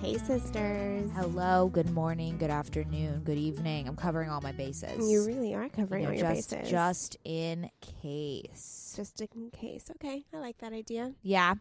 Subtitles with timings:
[0.00, 1.10] Hey, sisters.
[1.14, 3.88] Hello, good morning, good afternoon, good evening.
[3.88, 5.10] I'm covering all my bases.
[5.10, 6.70] You really are covering you know, all your just, bases.
[6.70, 7.70] Just in
[8.02, 8.94] case.
[8.96, 9.90] Just in case.
[9.92, 11.12] Okay, I like that idea.
[11.22, 11.54] Yeah.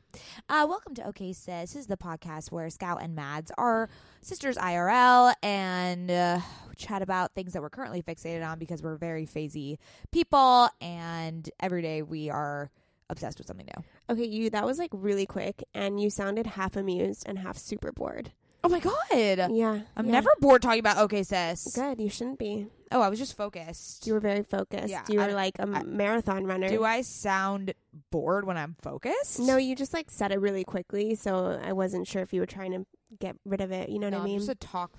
[0.50, 1.74] Uh, welcome to OK Sis.
[1.74, 3.90] This is the podcast where Scout and Mads are
[4.22, 6.40] sisters IRL and uh,
[6.76, 9.78] chat about things that we're currently fixated on because we're very phasey
[10.12, 12.70] people and every day we are
[13.10, 13.84] obsessed with something new.
[14.14, 17.92] Okay, you that was like really quick and you sounded half amused and half super
[17.92, 18.32] bored.
[18.64, 19.52] Oh my god.
[19.52, 19.82] Yeah.
[19.96, 20.12] I'm yeah.
[20.12, 21.76] never bored talking about okay sis.
[21.76, 22.68] Good, you shouldn't be.
[22.92, 24.08] Oh, I was just focused.
[24.08, 24.90] You were very focused.
[24.90, 26.70] Yeah, you were like a I, marathon runner.
[26.70, 27.74] Do I sound
[28.12, 29.40] bored when I'm focused?
[29.40, 32.48] No, you just like said it really quickly, so I wasn't sure if you were
[32.48, 32.86] trying to
[33.20, 33.90] get rid of it.
[33.90, 34.36] You know no, what I mean?
[34.36, 34.98] I'm just a talk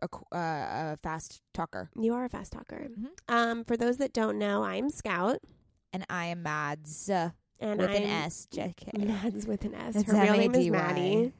[0.00, 1.90] a, uh, a fast talker.
[1.98, 2.88] You are a fast talker.
[2.90, 3.06] Mm-hmm.
[3.28, 5.40] Um, for those that don't know, I'm Scout,
[5.92, 7.08] and I am Mads.
[7.08, 9.06] And with I'm an S, JK.
[9.06, 10.02] Mads with an S.
[10.02, 11.32] Her real name is Maddie.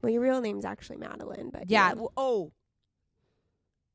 [0.00, 1.94] Well, your real name's actually Madeline, but yeah.
[2.16, 2.52] Oh,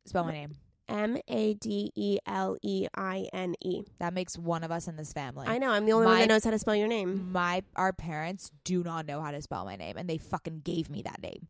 [0.05, 0.55] spell my name.
[0.89, 3.83] M A D E L E I N E.
[3.99, 5.47] That makes one of us in this family.
[5.47, 5.71] I know.
[5.71, 7.31] I'm the only my, one that knows how to spell your name.
[7.31, 10.89] My our parents do not know how to spell my name, and they fucking gave
[10.89, 11.47] me that name.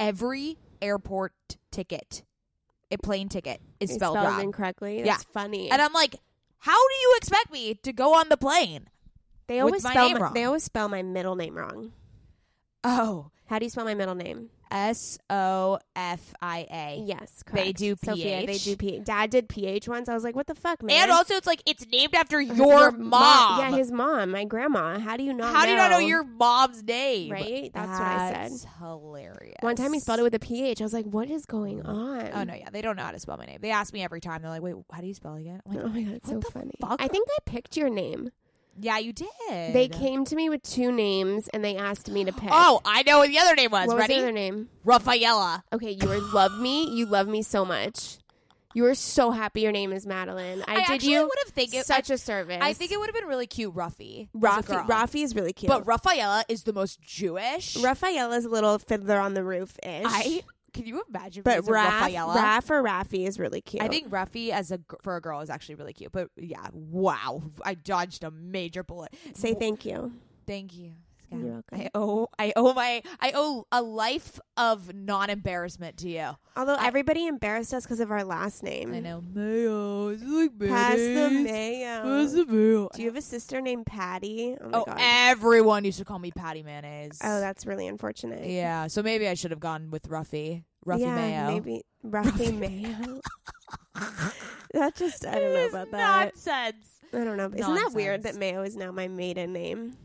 [0.00, 1.34] Every airport
[1.70, 2.24] ticket,
[2.90, 4.42] a plane ticket, is spelled, spelled wrong.
[4.44, 5.02] incorrectly.
[5.02, 5.32] That's yeah.
[5.32, 5.70] funny.
[5.70, 6.16] And I'm like,
[6.64, 8.88] how do you expect me to go on the plane?
[9.48, 11.92] They always spell my, they always spell my middle name wrong.
[12.82, 14.48] Oh, how do you spell my middle name?
[14.70, 17.02] S O F I A.
[17.04, 17.66] Yes, correct.
[17.66, 18.04] They do PH.
[18.04, 19.04] Sophia, they do PH.
[19.04, 20.08] Dad did PH once.
[20.08, 21.02] I was like, what the fuck, man?
[21.02, 23.10] And also, it's like it's named after your, your mom.
[23.10, 23.60] mom.
[23.60, 24.98] Yeah, his mom, my grandma.
[24.98, 25.52] How do you not?
[25.52, 25.66] How know?
[25.66, 27.32] do you not know your mom's name?
[27.32, 27.70] Right.
[27.72, 28.70] That's, That's what I said.
[28.80, 29.56] Hilarious.
[29.60, 30.80] One time he spelled it with a PH.
[30.80, 32.30] I was like, what is going on?
[32.32, 33.58] Oh no, yeah, they don't know how to spell my name.
[33.60, 34.42] They ask me every time.
[34.42, 35.60] They're like, wait, how do you spell it again?
[35.66, 36.72] Like, oh my god, it's so funny.
[36.80, 37.00] Fuck?
[37.00, 38.30] I think I picked your name.
[38.78, 39.28] Yeah, you did.
[39.48, 42.50] They came to me with two names and they asked me to pick.
[42.52, 43.88] Oh, I know what the other name was.
[43.88, 44.14] What Ready?
[44.14, 44.68] was the other name?
[44.84, 45.64] Rafaela.
[45.72, 46.90] Okay, you are, love me.
[46.90, 48.18] You love me so much.
[48.74, 50.64] You are so happy your name is Madeline.
[50.66, 52.58] I, I did you would have think it, such I, a service.
[52.60, 54.28] I think it would have been really cute, Ruffy.
[54.36, 55.70] Ruffy, Ruffy is really cute.
[55.70, 57.76] But Rafaela is the most Jewish.
[57.76, 60.04] Rafaela's a little fiddler on the roof ish.
[60.04, 60.42] I
[60.74, 61.42] can you imagine?
[61.44, 62.34] But Raph, Rafaela?
[62.34, 63.82] Raph or Raffy is really cute.
[63.82, 66.12] I think Ruffy as a for a girl is actually really cute.
[66.12, 69.14] But yeah, wow, I dodged a major bullet.
[69.34, 70.12] Say thank you.
[70.46, 70.92] Thank you.
[71.38, 71.80] You're welcome.
[71.80, 76.30] I owe I owe my I owe a life of non embarrassment to you.
[76.56, 78.94] Although I, everybody embarrassed us because of our last name.
[78.94, 80.08] I know mayo.
[80.08, 82.02] It's like Pass the mayo.
[82.02, 82.88] Pass the mayo.
[82.92, 84.56] Do you have a sister named Patty?
[84.60, 87.18] Oh, oh everyone used to call me Patty Mayonnaise.
[87.22, 88.46] Oh, that's really unfortunate.
[88.48, 90.64] Yeah, so maybe I should have gone with Ruffy.
[90.86, 91.52] Ruffy yeah, Mayo.
[91.52, 93.20] Maybe Ruffy Mayo.
[94.74, 96.24] that just I don't know about that.
[96.34, 97.00] Nonsense.
[97.12, 97.50] I don't know.
[97.54, 99.96] Isn't that weird that Mayo is now my maiden name?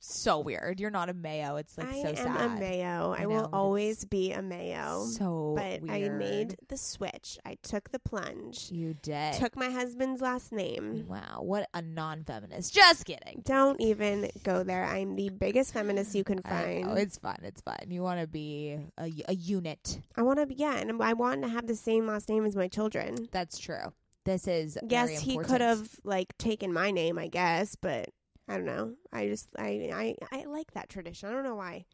[0.00, 0.80] So weird.
[0.80, 1.56] You're not a mayo.
[1.56, 2.46] It's like I so am sad.
[2.46, 3.14] a mayo.
[3.16, 5.04] I, I will always be a mayo.
[5.04, 7.38] So but I made the switch.
[7.44, 8.70] I took the plunge.
[8.70, 9.34] You did.
[9.34, 11.04] Took my husband's last name.
[11.08, 12.74] wow, what a non-feminist.
[12.74, 13.42] Just kidding.
[13.44, 14.84] Don't even go there.
[14.84, 16.86] I'm the biggest feminist you can find.
[16.86, 17.38] know, it's fun.
[17.42, 17.78] It's fun.
[17.88, 20.00] You want to be a, a unit.
[20.16, 22.56] I want to be, yeah, and I want to have the same last name as
[22.56, 23.28] my children.
[23.32, 23.92] That's true.
[24.24, 28.10] This is Yes, he could have like taken my name, I guess, but
[28.50, 28.94] I don't know.
[29.12, 31.28] I just I I, I like that tradition.
[31.28, 31.84] I don't know why,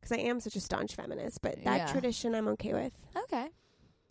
[0.00, 1.42] because I am such a staunch feminist.
[1.42, 1.86] But that Yeah.
[1.92, 2.92] tradition I'm okay with.
[3.24, 3.48] Okay,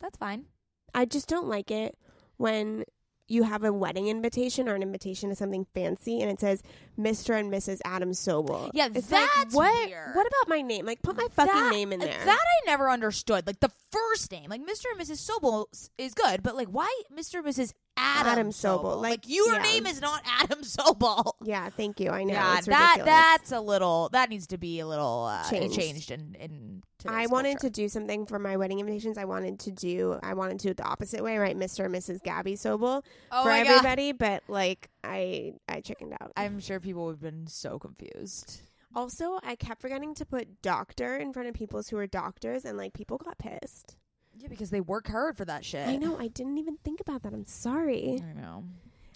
[0.01, 0.45] that's fine.
[0.93, 1.97] I just don't like it
[2.37, 2.83] when
[3.27, 6.61] you have a wedding invitation or an invitation to something fancy and it says
[6.99, 7.33] Mr.
[7.39, 7.79] and Mrs.
[7.83, 8.69] Adam Sobel.
[8.73, 9.89] Yeah, it's that's like, what?
[9.89, 10.15] weird.
[10.15, 10.85] What about my name?
[10.85, 12.23] Like, put my fucking That- name in there.
[12.23, 13.47] That I never understood.
[13.47, 14.85] Like the first name, like Mr.
[14.91, 15.27] and Mrs.
[15.27, 17.35] Sobel s- is good, but like why Mr.
[17.39, 17.73] and Mrs.
[17.97, 19.01] Adam, Adam Sobel, Sobel?
[19.01, 19.61] like, Like, your yeah.
[19.61, 21.33] name is not Adam Sobel.
[21.43, 22.09] yeah, thank you.
[22.09, 22.33] I know.
[22.33, 24.09] yeah, that that's a little.
[24.11, 25.75] That needs to be a little uh, Changed.
[25.79, 26.83] changed in in.
[27.07, 27.67] I wanted culture.
[27.67, 29.17] to do something for my wedding invitations.
[29.19, 31.55] I wanted to do I wanted to do it the opposite way, right?
[31.55, 31.85] Mr.
[31.85, 32.21] and Mrs.
[32.23, 33.69] Gabby Sobel oh for my God.
[33.69, 36.31] everybody, but like I I chickened out.
[36.35, 38.61] I'm sure people would have been so confused.
[38.95, 42.75] also, I kept forgetting to put doctor in front of people who were doctors and
[42.77, 43.97] like people got pissed.
[44.37, 45.87] Yeah, because they work hard for that shit.
[45.87, 47.33] I know, I didn't even think about that.
[47.33, 48.21] I'm sorry.
[48.23, 48.63] I know.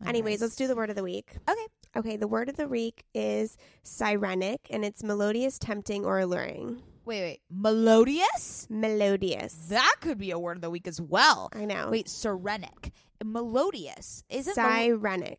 [0.06, 1.36] Anyways, let's do the word of the week.
[1.50, 1.66] Okay.
[1.98, 6.82] Okay, the word of the week is sirenic and it's melodious, tempting, or alluring.
[7.04, 7.42] Wait, wait.
[7.50, 8.68] Melodious?
[8.70, 9.54] Melodious.
[9.70, 11.50] That could be a word of the week as well.
[11.54, 11.90] I know.
[11.90, 12.92] Wait, serenic.
[13.24, 14.24] Melodious.
[14.30, 15.38] Isn't mel- Sirenic.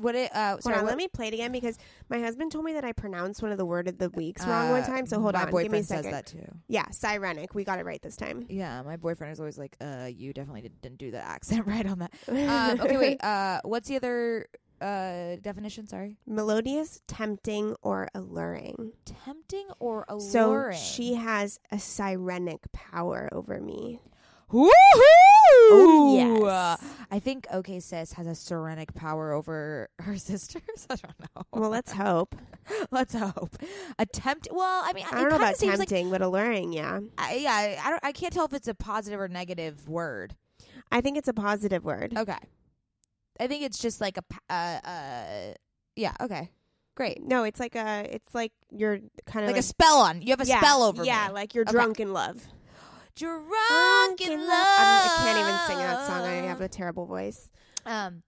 [0.00, 2.52] What it uh Hold sorry, on, what- let me play it again because my husband
[2.52, 4.86] told me that I pronounced one of the word of the weeks wrong one Uh,
[4.86, 5.06] time.
[5.06, 6.12] So hold my on, boyfriend give me a says second.
[6.12, 6.58] that too.
[6.68, 7.54] Yeah, sirenic.
[7.54, 8.46] We got it right this time.
[8.48, 11.86] Yeah, my boyfriend is always like, "Uh, you definitely did, didn't do the accent right
[11.86, 13.20] on that." Um, okay, wait.
[13.24, 14.46] Uh, what's the other
[14.80, 15.86] uh definition?
[15.86, 18.92] Sorry, Melodious, tempting, or alluring.
[19.04, 20.76] tempting or alluring.
[20.76, 24.00] So she has a sirenic power over me.
[24.54, 24.70] Woohoo!
[25.70, 26.84] Oh, yes.
[27.10, 30.62] I think OK Sis has a serenic power over her sisters.
[30.90, 31.42] I don't know.
[31.52, 32.36] Well, let's hope.
[32.90, 33.56] let's hope.
[33.98, 34.48] Attempt.
[34.52, 37.00] Well, I mean, I don't know about seems like tempting, but alluring, yeah.
[37.18, 37.52] I, yeah.
[37.52, 38.04] I- I don't.
[38.04, 40.34] I can't tell if it's a positive or negative word.
[40.92, 42.16] I think it's a positive word.
[42.16, 42.38] Okay.
[43.40, 44.22] I think it's just like a.
[44.48, 45.54] Uh, uh,
[45.96, 46.12] yeah.
[46.20, 46.50] Okay.
[46.96, 47.22] Great.
[47.24, 50.22] No, it's like a, it's like you're kind of Like, a spell on.
[50.22, 51.34] You have a yeah, spell over Yeah, me.
[51.34, 51.72] like you're Okay.
[51.72, 52.46] drunk in love.
[53.16, 54.48] Drunk in love.
[54.50, 56.22] I can't even sing that song.
[56.22, 57.50] I have a terrible voice.
[57.86, 58.22] Um,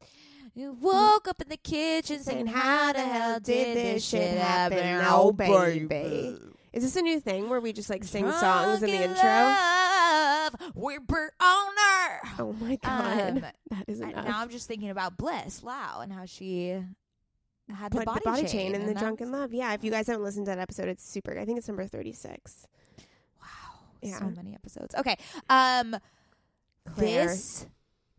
[0.55, 5.29] you woke up in the kitchen saying, "How the hell did this shit happen?" Oh,
[5.29, 6.37] Oh, baby.
[6.73, 9.31] Is this a new thing where we just like sing songs in the Drunk intro?
[9.31, 12.21] Love, we're burnt on her.
[12.39, 13.41] Oh my god, Um,
[13.71, 14.25] that is enough.
[14.27, 16.69] now I'm just thinking about Bliss, Lau, and how she
[17.75, 19.53] had the Put body, chain in and the drunken love.
[19.55, 21.39] Yeah, if you guys haven't listened to that episode, it's super.
[21.39, 22.67] I think it's number thirty-six.
[22.67, 22.86] Wow,
[24.03, 24.19] Yeah.
[24.19, 24.95] so many episodes.
[24.95, 25.17] Okay,
[25.51, 25.97] um,
[26.95, 27.67] Claire this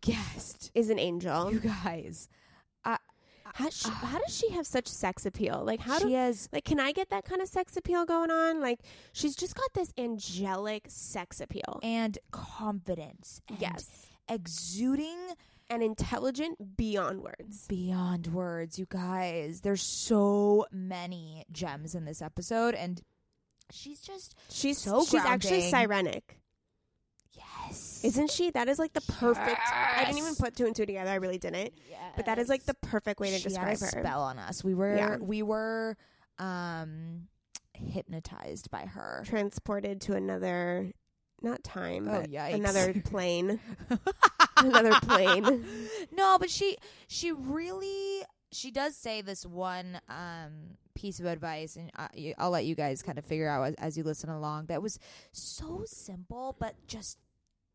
[0.00, 1.52] guest, is an angel.
[1.52, 2.28] you guys,
[3.54, 5.62] How, she, how does she have such sex appeal?
[5.64, 8.04] Like, how does she do has like can I get that kind of sex appeal
[8.04, 8.60] going on?
[8.60, 8.80] Like,
[9.12, 11.80] she's just got this angelic sex appeal.
[11.82, 13.40] and confidence.
[13.48, 15.16] And yes, exuding
[15.70, 17.66] and intelligent beyond words.
[17.66, 19.62] beyond words, you guys.
[19.62, 23.02] There's so many gems in this episode, and
[23.70, 26.22] she's just She's So she's actually sirenic,
[27.32, 28.50] yes, isn't she?
[28.50, 29.60] That is like the perfect.
[29.72, 31.10] I didn't even put two and two together.
[31.10, 31.74] I really didn't.
[32.16, 33.86] But that is like the perfect way to she describe her.
[33.86, 34.64] spell on us.
[34.64, 35.16] We were Yeah.
[35.16, 35.96] we were
[36.38, 37.28] um
[37.74, 39.22] hypnotized by her.
[39.26, 40.92] Transported to another,
[41.42, 42.54] not time, Oh, but yikes.
[42.54, 43.60] another plane.
[44.56, 45.64] another plane.
[46.10, 51.90] no, but she she really she does say this one um piece of advice, and
[51.96, 54.66] I, I'll let you guys kind of figure out as, as you listen along.
[54.66, 54.98] That was
[55.32, 57.18] so simple, but just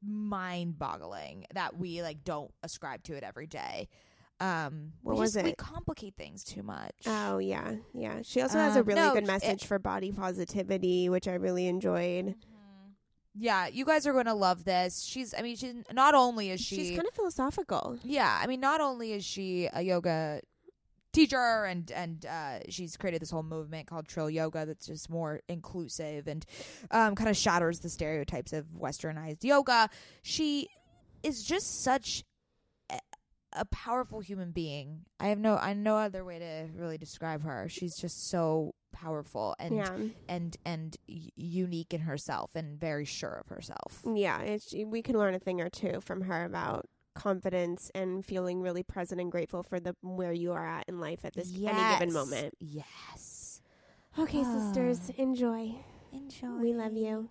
[0.05, 3.87] mind boggling that we like don't ascribe to it every day.
[4.39, 6.91] Um, What we was just- We complicate things too much.
[7.05, 8.21] Oh yeah, yeah.
[8.23, 11.35] She also has a Um, really no, good it- message for body positivity, which I
[11.35, 12.25] really enjoyed.
[12.25, 12.39] Mm-hmm.
[13.35, 15.01] Yeah, you guys are going to love this.
[15.03, 17.97] She's, I mean, she's not only is she, She's kind of philosophical.
[18.03, 20.41] yeah, I mean, not only is she a yoga
[21.13, 25.41] teacher and and uh, she's created this whole movement called Trill Yoga that's just more
[25.47, 26.45] inclusive and
[26.91, 29.89] um, kind of shatters the stereotypes of westernized yoga.
[30.23, 30.67] She
[31.23, 32.23] is just such
[33.53, 35.05] a, powerful human being.
[35.19, 37.67] I have no, I no other way to really describe her.
[37.69, 39.97] She's just so powerful and yeah,
[40.29, 44.01] and and unique in herself and very sure of herself.
[44.05, 44.57] yeah.
[44.85, 49.21] We can learn a thing or two from her about confidence and feeling really present
[49.21, 52.55] and grateful for the where you are at in life at this any given moment.
[52.59, 53.61] Yes.
[54.17, 55.21] Okay, sisters, Ah.
[55.21, 55.75] enjoy.
[56.11, 56.47] Enjoy.
[56.59, 57.29] We love you.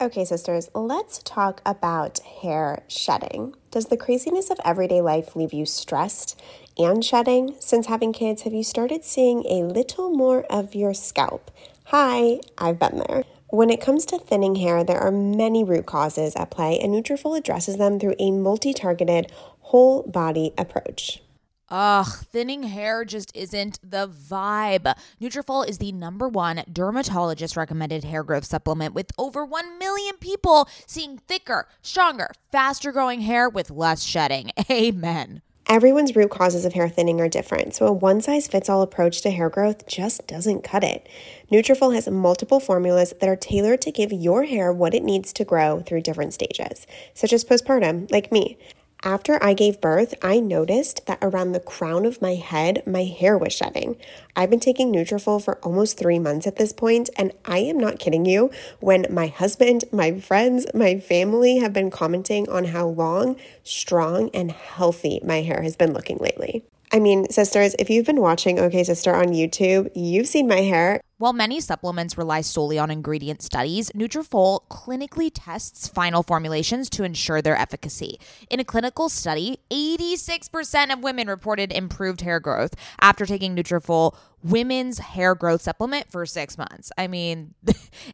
[0.00, 3.54] Okay, sisters, let's talk about hair shedding.
[3.70, 6.40] Does the craziness of everyday life leave you stressed
[6.78, 7.54] and shedding?
[7.60, 11.50] Since having kids, have you started seeing a little more of your scalp?
[11.86, 13.24] Hi, I've been there.
[13.50, 17.36] When it comes to thinning hair, there are many root causes at play, and Nutrafol
[17.36, 21.20] addresses them through a multi-targeted, whole body approach.
[21.68, 24.94] Ugh, thinning hair just isn't the vibe.
[25.20, 30.68] Nutrafol is the number one dermatologist recommended hair growth supplement with over 1 million people
[30.86, 34.52] seeing thicker, stronger, faster growing hair with less shedding.
[34.70, 35.42] Amen.
[35.66, 39.86] Everyone's root causes of hair thinning are different, so a one-size-fits-all approach to hair growth
[39.86, 41.08] just doesn't cut it.
[41.52, 45.44] Nutrafol has multiple formulas that are tailored to give your hair what it needs to
[45.44, 48.58] grow through different stages, such as postpartum, like me.
[49.02, 53.38] After I gave birth, I noticed that around the crown of my head, my hair
[53.38, 53.96] was shedding.
[54.36, 57.98] I've been taking Nutrafol for almost three months at this point, and I am not
[57.98, 63.36] kidding you when my husband, my friends, my family have been commenting on how long,
[63.64, 66.62] strong, and healthy my hair has been looking lately.
[66.92, 71.00] I mean, sisters, if you've been watching OK Sister on YouTube, you've seen my hair.
[71.20, 77.42] While many supplements rely solely on ingredient studies, Nutrafol clinically tests final formulations to ensure
[77.42, 78.18] their efficacy.
[78.48, 84.98] In a clinical study, 86% of women reported improved hair growth after taking Nutrafol women's
[84.98, 86.90] hair growth supplement for 6 months.
[86.96, 87.52] I mean,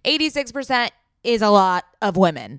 [0.04, 0.90] 86%
[1.22, 2.58] is a lot of women.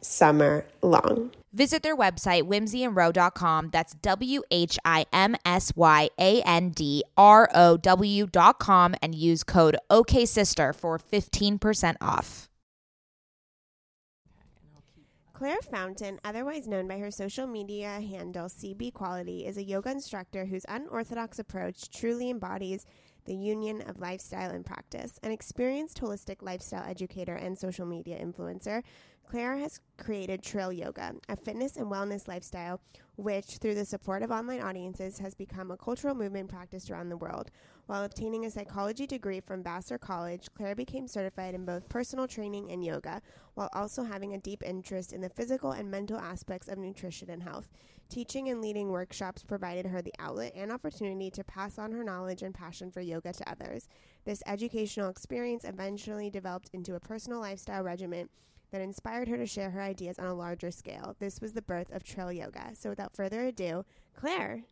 [0.01, 1.31] summer long.
[1.53, 3.69] Visit their website, whimsyandrow.com.
[3.71, 9.43] That's W H I M S Y A N D R O W.com and use
[9.43, 12.47] code OKSister for 15% off.
[15.33, 20.45] Claire Fountain, otherwise known by her social media handle CB Quality, is a yoga instructor
[20.45, 22.85] whose unorthodox approach truly embodies
[23.25, 25.19] the union of lifestyle and practice.
[25.23, 28.83] An experienced holistic lifestyle educator and social media influencer,
[29.31, 32.81] Claire has created Trill Yoga, a fitness and wellness lifestyle
[33.15, 37.15] which, through the support of online audiences, has become a cultural movement practiced around the
[37.15, 37.49] world.
[37.85, 42.71] While obtaining a psychology degree from Vassar College, Claire became certified in both personal training
[42.71, 43.21] and yoga,
[43.53, 47.43] while also having a deep interest in the physical and mental aspects of nutrition and
[47.43, 47.69] health.
[48.09, 52.41] Teaching and leading workshops provided her the outlet and opportunity to pass on her knowledge
[52.41, 53.87] and passion for yoga to others.
[54.25, 58.27] This educational experience eventually developed into a personal lifestyle regimen
[58.71, 61.15] that inspired her to share her ideas on a larger scale.
[61.19, 62.71] This was the birth of Trill Yoga.
[62.73, 63.85] So without further ado,
[64.15, 64.63] Claire.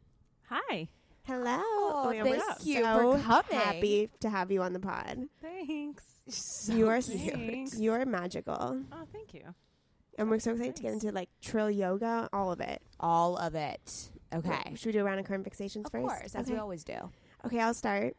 [0.49, 0.87] Hi.
[1.23, 1.59] Hello.
[1.61, 3.57] Oh, we're thank so you for coming.
[3.59, 5.27] Happy to have you on the pod.
[5.41, 6.69] Thanks.
[6.71, 7.73] you are cute.
[7.75, 9.41] you are magical, Oh, thank you.
[10.17, 12.81] and we're so excited to get into like Trill Yoga, all of it.
[12.99, 14.11] All of it.
[14.33, 14.75] Okay.
[14.75, 16.07] Should we do a round of current fixations Of first?
[16.07, 16.53] course, as okay.
[16.53, 17.11] we always do.
[17.45, 18.15] Okay, I'll start.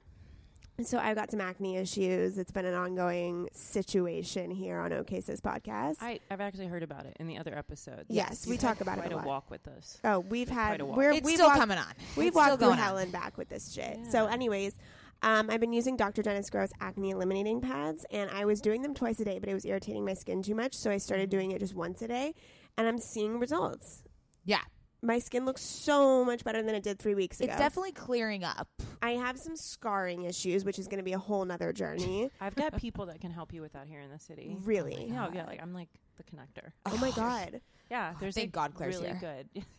[0.84, 2.38] So I've got some acne issues.
[2.38, 5.96] It's been an ongoing situation here on OK Sis podcast.
[6.00, 8.06] I, I've actually heard about it in the other episodes.
[8.08, 9.26] Yes, we talk had about it quite a a lot.
[9.26, 9.98] walk with us.
[10.04, 10.96] oh, we've had quite a walk.
[10.96, 11.92] we're It's we've still walked, coming on.
[12.16, 13.02] we've It's walked through hell on.
[13.02, 13.98] and back with this shit.
[14.10, 14.76] So, anyways,
[15.22, 16.22] um, I've been using Dr.
[16.22, 19.54] Dennis Gross acne eliminating pads, and I was doing them twice a day, but it
[19.54, 21.38] was irritating my skin too much, so I started Mm-hmm.
[21.38, 22.34] doing it just once a day,
[22.78, 24.02] and I'm seeing results.
[24.44, 24.60] Yeah.
[25.02, 27.50] My skin looks so much better than it did three weeks ago.
[27.50, 28.68] It's definitely clearing up.
[29.00, 32.30] I have some scarring issues, which is going to be a whole nother journey.
[32.40, 34.56] I've got people that can help you with that here in the city.
[34.62, 35.08] Really?
[35.10, 35.46] Oh, yeah, yeah.
[35.46, 36.72] Like I'm like the connector.
[36.86, 37.60] Oh my god!
[37.90, 39.18] Yeah, there's thank like God Claire's really here.
[39.54, 39.64] good.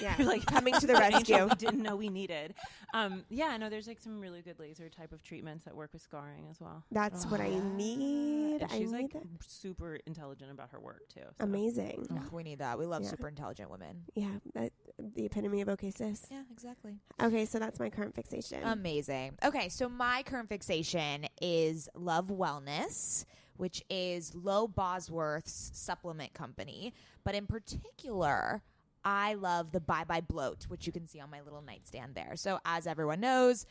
[0.00, 1.44] Yeah, You're like coming to the rescue.
[1.48, 2.54] we didn't know we needed.
[2.94, 6.02] Um, yeah, no, there's like some really good laser type of treatments that work with
[6.02, 6.84] scarring as well.
[6.92, 8.62] That's what I need.
[8.62, 9.22] And I she's need like that.
[9.44, 11.22] super intelligent about her work too.
[11.36, 11.44] so.
[11.44, 12.06] Amazing.
[12.12, 12.78] Ugh, we need that.
[12.78, 13.08] We love Yeah.
[13.10, 14.04] super intelligent women.
[14.14, 16.26] Yeah, that, the epitome of okay sis.
[16.30, 16.92] Yeah, exactly.
[17.20, 18.62] Okay, so that's my current fixation.
[18.62, 19.36] Amazing.
[19.44, 23.24] Okay, so my current fixation is Love Wellness,
[23.56, 26.92] which is Lo Bosworth's supplement company.
[27.24, 28.62] But in particular,
[29.04, 32.36] I love the Bye Bye Bloat, which you can see on my little nightstand there.
[32.36, 33.66] So, as everyone knows,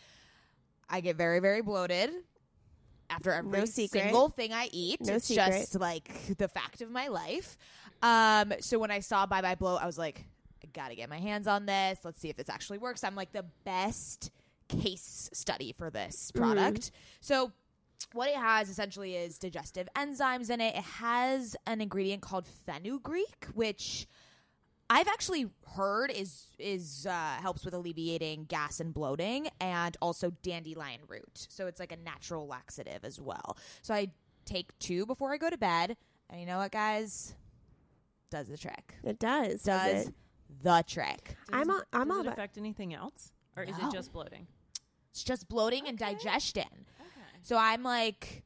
[0.90, 2.12] I get very, very bloated
[3.10, 5.02] after every No single thing I eat.
[5.02, 5.46] No it's secret.
[5.46, 7.58] just like the fact of my life.
[8.02, 10.26] Um, so when I saw Bye Bye Bloat, I was like,
[10.64, 12.00] I gotta get my hands on this.
[12.04, 13.04] Let's see if this actually works.
[13.04, 14.32] I'm like the best
[14.68, 16.92] case study for this product.
[17.22, 17.52] So
[18.14, 20.76] what it has essentially is digestive enzymes in it.
[20.76, 24.08] It has an ingredient called fenugreek, which
[24.90, 31.00] I've actually heard is is uh, helps with alleviating gas and bloating, and also dandelion
[31.08, 31.48] root.
[31.50, 33.58] So it's like a natural laxative as well.
[33.82, 34.08] So I
[34.46, 35.96] take two before I go to bed,
[36.30, 37.34] and you know what, guys,
[38.30, 38.96] does the trick.
[39.04, 39.64] it does.
[39.64, 40.14] Does, Does it?
[40.62, 41.24] the trick.
[41.26, 44.12] Does I'm it- all- I'm does all it affect anything else, or is it just
[44.12, 44.48] bloating?
[45.12, 46.86] It's just bloating and digestion.
[47.44, 48.44] So I'm like,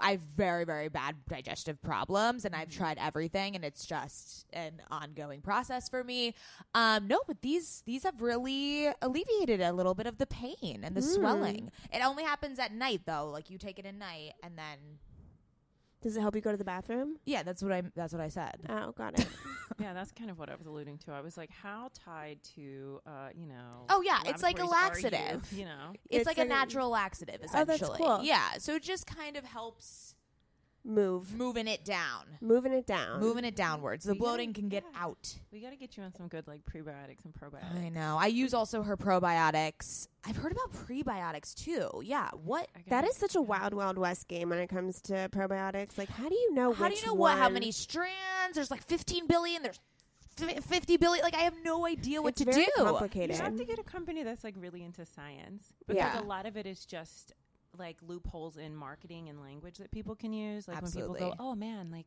[0.00, 4.80] I have very, very bad digestive problems, and I've tried everything, and it's just an
[4.90, 6.34] ongoing process for me.
[6.74, 10.94] Um, no, but these these have really alleviated a little bit of the pain and
[10.96, 11.14] the Mm.
[11.14, 11.70] swelling.
[11.92, 13.28] It only happens at night, though.
[13.30, 14.78] Like you take it at night, and then
[16.04, 17.16] Does it help you go to the bathroom?
[17.24, 18.60] yeah, that's what I that's what I said.
[18.68, 19.26] Oh, got it.
[19.80, 21.12] Yeah, that's kind of what I was alluding to.
[21.12, 23.86] I was like, how tied to, uh, you know?
[23.88, 25.16] Oh, yeah, it's like a laboratories are you?
[25.16, 25.52] laxative.
[25.58, 27.98] You, know, It's, It's like a like a- natural laxative, Oh, that's essentially.
[27.98, 28.20] cool.
[28.22, 30.14] Yeah, so it just kind of helps
[30.84, 33.20] move, moving it down, moving it down.
[33.20, 34.04] moving it downwards.
[34.04, 35.02] The We gotta- bloating can get yeah.
[35.04, 35.34] out.
[35.52, 37.84] We got to get you on some good like prebiotics and probiotics.
[37.84, 38.16] I know.
[38.18, 40.08] I use also her probiotics.
[40.24, 42.02] I've heard about prebiotics too.
[42.04, 42.30] Yeah.
[42.32, 42.68] What?
[42.76, 45.96] I That gotta- is such a wild, wild west game when it comes to probiotics.
[45.98, 46.72] Like, how do you know?
[46.72, 47.38] How do which you know what?
[47.38, 48.54] How one- many strands?
[48.54, 49.62] There's like 15 billion.
[49.62, 49.80] There's
[50.36, 51.24] fi- 50 billion.
[51.24, 52.84] Like I have no idea what It's to very do.
[52.84, 53.36] complicated.
[53.36, 56.20] You have to get a company that's like really into science because Yeah.
[56.20, 57.32] a lot of it is just
[57.78, 60.68] like loopholes in marketing and language that people can use.
[60.68, 62.06] Like when people go, "Oh man, like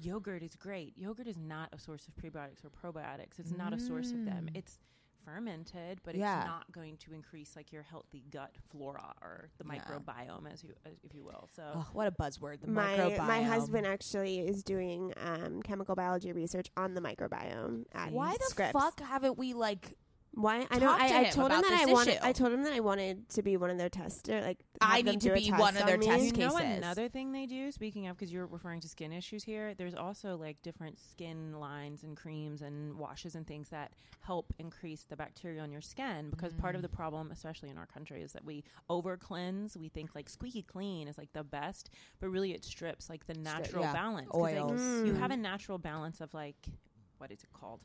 [0.00, 3.38] yogurt is great." Yogurt is not a source of prebiotics or probiotics.
[3.38, 4.48] It's not a source of them.
[4.52, 4.56] Mm.
[4.56, 4.78] It's
[5.24, 6.40] fermented, but Yeah.
[6.40, 9.80] it's not going to increase like your healthy gut flora or the Yeah.
[9.82, 11.48] microbiome, as you, as, if you will.
[11.56, 12.60] So Oh, what a buzzword.
[12.60, 13.26] The my microbiome.
[13.26, 18.44] my husband actually is doing um, chemical biology research on the microbiome at Why the
[18.50, 18.72] Scripps.
[18.72, 19.96] fuck haven't we like?
[20.36, 22.20] Why I know Talk to I, I him told him about that I wanted issue.
[22.24, 25.12] I told him that I wanted to be one of their tester like I them
[25.12, 26.06] need to do a be test one of their on me.
[26.06, 26.76] test you know cases.
[26.78, 30.36] another thing they do speaking of because you're referring to skin issues here there's also
[30.36, 35.62] like different skin lines and creams and washes and things that help increase the bacteria
[35.62, 36.82] on your skin because part of Mm.
[36.82, 40.62] the problem especially in our country is that we over cleanse we think like squeaky
[40.62, 44.40] clean is like the best but really it strips like the natural yeah, balance 'Cause,
[44.42, 44.80] like, oils.
[45.04, 45.18] you Mm.
[45.18, 46.56] have a natural balance of like
[47.18, 47.80] what is it called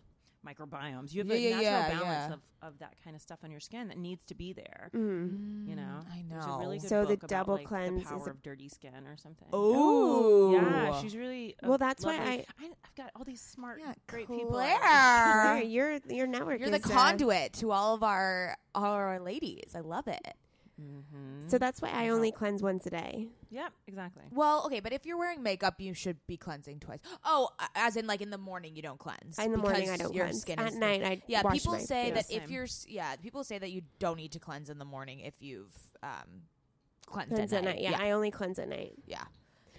[0.47, 2.33] microbiomes you have Yeah, a yeah, natural yeah, balance yeah.
[2.33, 5.67] of, of that kind of stuff on your skin that needs to be there Mm.
[5.67, 6.39] you know I know.
[6.55, 8.69] a really good So the book about, double like, cleanse the is a- of dirty
[8.69, 13.23] skin or something Oh, yeah she's really Well, that's why lovely- I- I've got all
[13.25, 14.39] these smart Yeah, great Claire.
[14.39, 18.83] people Claire, your your network You're the is, uh, conduit to all of our all
[18.93, 19.75] our ladies.
[19.75, 20.35] I love it.
[20.79, 21.47] Mm-hmm.
[21.47, 23.27] so that's why I only cleanse once a day.
[23.49, 26.99] yep exactly Well, okay, but if you're wearing makeup, you should be cleansing twice.
[27.25, 29.37] Oh, as in like in the morning you don't cleanse.
[29.39, 30.41] In the morning I don't your cleanse.
[30.41, 32.27] Skin At is night I Yeah, wash people my say face.
[32.27, 35.19] that if you're yeah, people say that you don't need to cleanse in the morning
[35.19, 36.43] if you've um
[37.05, 37.81] cleansed cleanse at at night.
[37.81, 38.93] Yeah, I only cleanse at night.
[39.05, 39.23] yeah.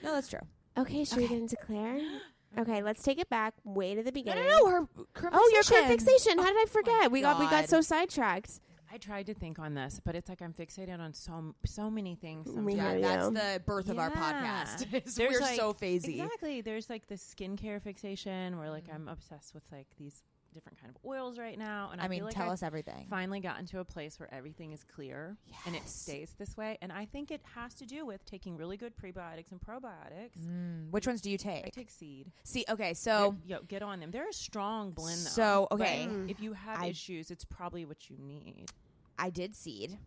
[0.03, 0.41] No, that's true.
[0.79, 2.01] Okay, should we get into Claire?
[2.59, 4.43] Okay, let's take it back way to the beginning.
[4.43, 4.67] no, no.
[4.67, 6.33] Her current Oh, your current fixation.
[6.33, 6.39] fixation.
[6.39, 7.13] How did I forget?
[7.13, 8.59] we got we got so sidetracked.
[8.93, 12.15] I tried to think on this but it's like I'm fixated on so so many
[12.17, 12.75] things sometimes.
[12.77, 13.35] Yeah, hear that's you.
[13.35, 14.65] the birth of our Yeah.
[14.65, 14.95] podcast.
[15.07, 16.21] is There's We're like- so phasey.
[16.21, 16.61] Exactly.
[16.61, 18.95] There's like this skincare fixation where like Mhm.
[18.95, 20.23] I'm obsessed with like these
[20.53, 23.07] different kind of oils right now, and I, I mean, like tell I've us everything.
[23.09, 25.37] finally gotten to a place where everything is clear
[25.67, 26.79] and it stays this way.
[26.83, 30.39] And I think it has to do with taking really good prebiotics and probiotics.
[30.39, 31.67] Mm, which ones do you take?
[31.67, 31.91] I take?
[31.91, 32.31] seed.
[32.45, 34.11] See, okay, so Yo, yo, get on them.
[34.11, 35.31] They're a strong blend, though.
[35.31, 36.09] So, okay.
[36.29, 38.71] if you have I- issues, it's probably what you need.
[39.19, 39.99] I did seed,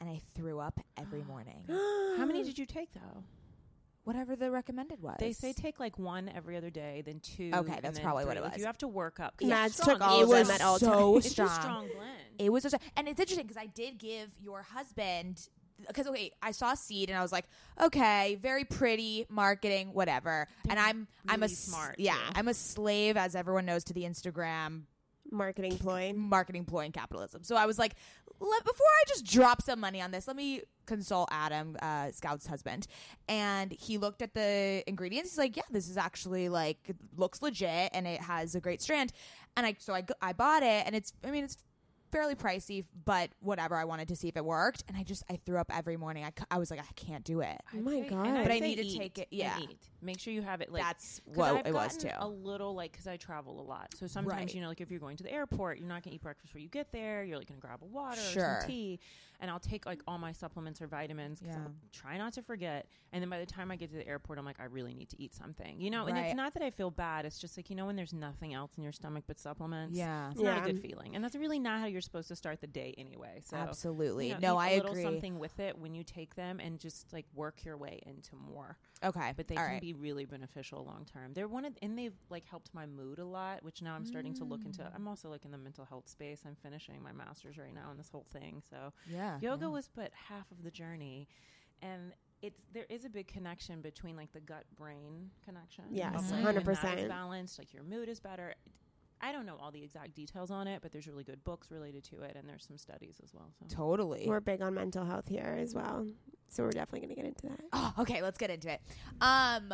[0.00, 1.64] and I threw up every morning.
[1.68, 3.22] How many did you take though?
[4.04, 5.16] Whatever the recommended was.
[5.18, 7.50] They say take like one every other day, then two.
[7.54, 8.40] Okay, and that's then probably what three.
[8.40, 8.60] it Like, was.
[8.60, 9.36] you have to work up.
[9.38, 9.98] 'cause Mads it's strong.
[9.98, 11.16] took all it of them was at all so times.
[11.16, 11.48] It's a strong.
[11.60, 12.10] strong blend.
[12.38, 12.80] It was so, strong.
[12.96, 15.48] and it's interesting because I did give your husband
[15.88, 17.46] because okay, I saw seed and I was like,
[17.80, 20.46] okay, very pretty marketing, whatever.
[20.68, 22.20] and I'm I'm a smart, yeah, too.
[22.36, 24.82] I'm a slave as everyone knows to the Instagram
[25.34, 26.12] Marketing ploy.
[26.14, 27.42] marketing ploy and capitalism.
[27.42, 27.94] So I was like,
[28.40, 32.46] let, before I just drop some money on this, let me consult Adam, uh, Scout's
[32.46, 32.86] husband,
[33.28, 35.30] and he looked at the ingredients.
[35.32, 36.78] He's like, yeah, this is actually like
[37.16, 39.12] looks legit and it has a great strand.
[39.56, 41.56] And I so i, I bought it and it's I mean it's
[42.12, 43.74] fairly pricey, but whatever.
[43.76, 46.24] I wanted to see if it worked, and I just I threw up every morning.
[46.24, 47.56] I, I was like, I can't do it.
[47.76, 48.26] Oh my God.
[48.26, 49.58] and I'd But I say need to eat take it- and yeah.
[50.04, 50.06] Eat.
[50.06, 52.08] Make sure you have it like That's 'cause what I've it was too.
[52.18, 54.54] A little like because I travel a lot, so sometimes Right.
[54.54, 56.60] you know, like if you're going to the airport, you're not gonna eat breakfast before
[56.60, 57.24] you get there.
[57.24, 59.00] You're like gonna grab a water or some tea,
[59.40, 61.40] and I'll take like all my supplements or vitamins.
[61.40, 61.64] 'cause Yeah.
[61.66, 64.38] I'll try not to forget, and then by the time I get to the airport,
[64.38, 66.06] I'm like, I really need to eat something, you know.
[66.06, 68.54] And it's not that I feel bad; it's just like you know when there's nothing
[68.54, 69.96] else in your stomach but supplements.
[69.96, 70.58] Yeah, It's not Yeah.
[70.58, 73.40] a good feeling, and that's really not how you're supposed to start the day anyway.
[73.42, 74.28] So absolutely.
[74.28, 75.02] you know, no, eat I a little agree.
[75.04, 78.78] something with it when you take them, and just like work your way into more
[79.04, 79.80] Okay, but they all can right.
[79.80, 81.32] be really beneficial long term.
[81.34, 84.34] They're one of, and they've like helped my mood a lot, which now I'm starting
[84.34, 84.82] to look into.
[84.82, 84.94] Mm.
[84.94, 86.42] I'm also like in the mental health space.
[86.46, 88.62] I'm finishing my master's right now in this whole thing.
[88.70, 89.70] So yeah, yoga yeah.
[89.70, 91.28] was but half of the journey,
[91.82, 92.12] and
[92.42, 95.84] it's there is a big connection between like the gut brain connection.
[95.90, 96.44] Yes, of, Mhm.
[96.44, 97.08] like, when that is 100%.
[97.08, 97.58] balanced.
[97.58, 98.54] Like your mood is better.
[99.24, 102.04] I don't know all the exact details on it, but there's really good books related
[102.04, 103.50] to it, and there's some studies as well.
[103.58, 104.26] So totally.
[104.28, 106.06] We're big on mental health here as well,
[106.50, 107.60] so we're definitely going to get into that.
[107.72, 108.82] Oh, okay, let's get into it.
[109.22, 109.72] Um,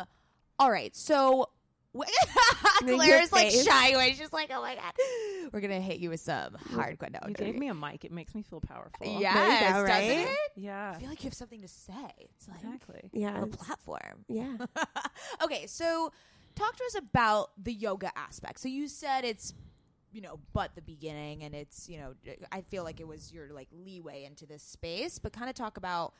[0.57, 1.49] all right, so
[1.93, 4.11] Your Claire's like shy away.
[4.11, 4.93] She's just like, "Oh my god,
[5.51, 8.05] we're gonna hit you with some hard No, you gave me a mic.
[8.05, 9.19] It makes me feel powerful.
[9.19, 10.27] yes, go, doesn't right?
[10.29, 10.37] it?
[10.55, 11.93] yeah, I feel like you have something to say.
[12.17, 13.09] It's like exactly.
[13.11, 14.23] Yeah, a platform.
[14.29, 14.55] yeah.
[15.43, 16.13] okay, so
[16.55, 18.59] talk to us about the yoga aspect.
[18.59, 19.53] So you said it's
[20.11, 22.13] you know, but the beginning and it's, you know,
[22.51, 25.77] I feel like it was your like leeway into this space, but kind of talk
[25.77, 26.13] about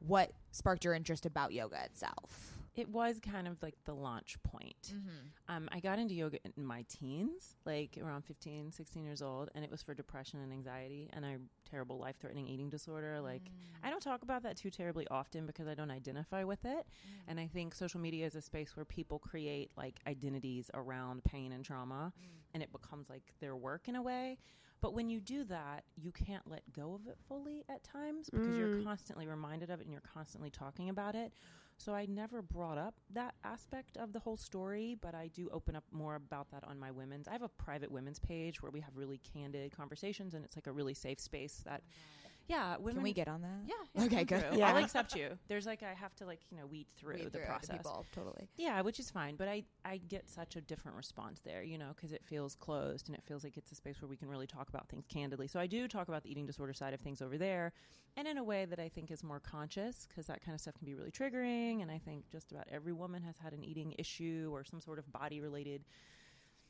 [0.00, 2.55] what sparked your interest about yoga itself.
[2.76, 4.92] It was kind of like the launch point.
[4.94, 5.54] Mm-hmm.
[5.54, 9.64] Um, I got into yoga in my teens, like around 15, 16 years old, and
[9.64, 11.36] it was for depression and anxiety and a
[11.68, 13.18] terrible life threatening eating disorder.
[13.20, 13.50] Like, mm.
[13.82, 16.86] I don't talk about that too terribly often because I don't identify with it.
[16.86, 17.22] Mm.
[17.28, 21.52] And I think social media is a space where people create like identities around pain
[21.52, 22.26] and trauma, mm.
[22.52, 24.36] and it becomes like their work in a way.
[24.80, 28.56] But when you do that, you can't let go of it fully at times because
[28.56, 28.84] you're mm.
[28.84, 31.32] constantly reminded of it and you're constantly talking about it.
[31.78, 35.76] So I never brought up that aspect of the whole story, but I do open
[35.76, 37.28] up more about that on my women's.
[37.28, 40.66] I have a private women's page where we have really candid conversations and it's like
[40.66, 43.58] a really safe space that oh yeah, women Can we get on that?
[43.66, 44.44] yeah, yeah, Okay, good.
[44.54, 44.68] Yeah.
[44.70, 45.30] I'll accept you.
[45.48, 47.76] There's like I have to like you know weed through Read the through process.
[47.76, 48.48] people, totally.
[48.56, 51.90] Yeah, which is fine, but I I get such a different response there, you know,
[51.94, 54.46] because it feels closed and it feels like it's a space where we can really
[54.46, 55.48] talk about things candidly.
[55.48, 57.72] So I do talk about the eating disorder side of things over there,
[58.16, 60.74] and in a way that I think is more conscious, because that kind of stuff
[60.74, 61.82] can be really triggering.
[61.82, 64.98] And I think just about every woman has had an eating issue or some sort
[64.98, 65.84] of body related.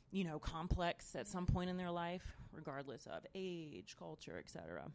[0.09, 4.85] You know, complex at some point in their life, regardless of age, culture, etc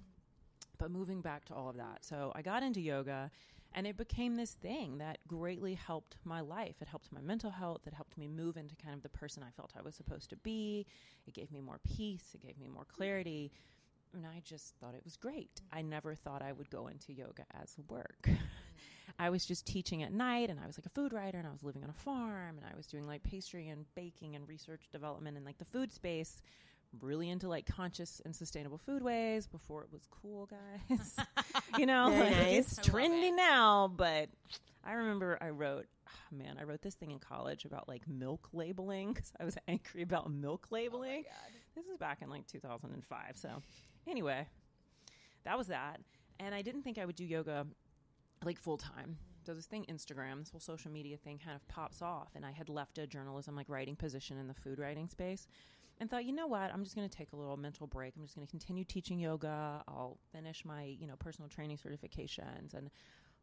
[0.82, 2.04] but moving back to all of that.
[2.04, 3.30] So I got into yoga
[3.72, 6.74] and it became this thing that greatly helped my life.
[6.80, 7.82] It helped my mental health.
[7.86, 10.36] It helped me move into kind of the person I felt I was supposed to
[10.38, 10.84] be.
[11.24, 12.34] It gave me more peace.
[12.34, 13.52] It gave me more clarity.
[14.12, 15.62] And I just thought it was great.
[15.72, 18.28] I never thought I would go into yoga as work.
[19.20, 21.52] I was just teaching at night and I was like a food writer and I
[21.52, 24.88] was living on a farm and I was doing like pastry and baking and research
[24.90, 26.42] development in like the food space
[27.00, 31.16] really into like conscious and sustainable food ways before it was cool, guys.
[31.78, 32.78] you know, like, nice.
[32.78, 34.28] it's trendy now, but
[34.84, 38.48] I remember I wrote, ah, man, I wrote this thing in college about like milk
[38.52, 41.24] labeling because I was angry about milk labeling.
[41.74, 43.36] this is back in like 2005.
[43.36, 43.48] So,
[44.06, 44.46] anyway,
[45.44, 46.00] that was that.
[46.40, 47.66] And I didn't think I would do yoga
[48.44, 49.18] like full time.
[49.44, 52.52] So this thing, Instagram, this whole social media thing, kind of pops off, and I
[52.52, 55.48] had left a journalism like writing position in the food writing space,
[56.02, 58.14] and thought, you know what, I'm just going to take a little mental break.
[58.16, 59.84] I'm just going to continue teaching yoga.
[59.86, 62.90] I'll finish my you know personal training certifications and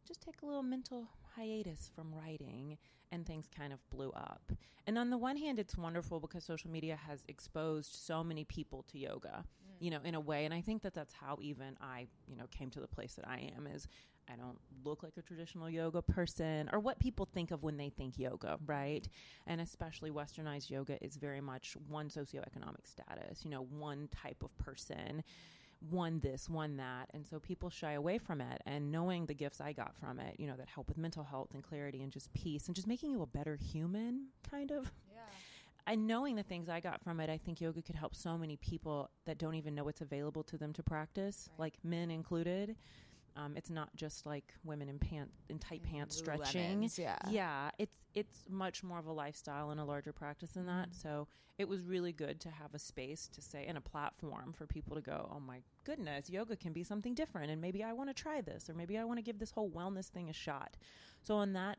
[0.06, 2.78] just take a little mental hiatus from writing
[3.14, 4.52] and things kind of blew up.
[4.88, 8.84] And on the one hand it's wonderful because social media has exposed so many people
[8.92, 9.76] to yoga, mm.
[9.80, 12.46] you know, in a way and I think that that's how even I, you know,
[12.52, 13.88] came to the place that I am is
[14.32, 17.90] I don't look like a traditional yoga person or what people think of when they
[17.90, 19.08] think yoga, right?
[19.48, 24.56] And especially westernized yoga is very much one socioeconomic status, you know, one type of
[24.58, 25.24] person
[25.90, 27.10] one this, one that.
[27.14, 28.62] And so people shy away from it.
[28.66, 31.50] And knowing the gifts I got from it, you know, that help with mental health
[31.54, 34.92] and clarity and just peace and just making you a better human, kind of.
[35.14, 35.22] Yeah.
[35.88, 38.58] And knowing the things I got from it, I think yoga could help so many
[38.58, 41.60] people that don't even know what's available to them to practice, Right.
[41.60, 42.76] like men included.
[43.36, 46.80] Um, it's not just like women in pant in tight pants stretching.
[46.80, 47.18] Lemons, yeah.
[47.30, 50.90] yeah, it's it's much more of a lifestyle and a larger practice than that.
[50.94, 54.66] So it was really good to have a space to say and a platform for
[54.66, 58.10] people to go, oh my goodness, yoga can be something different, and maybe I want
[58.10, 60.78] to try this, or maybe I want to give this whole wellness thing a shot.
[61.22, 61.78] So on that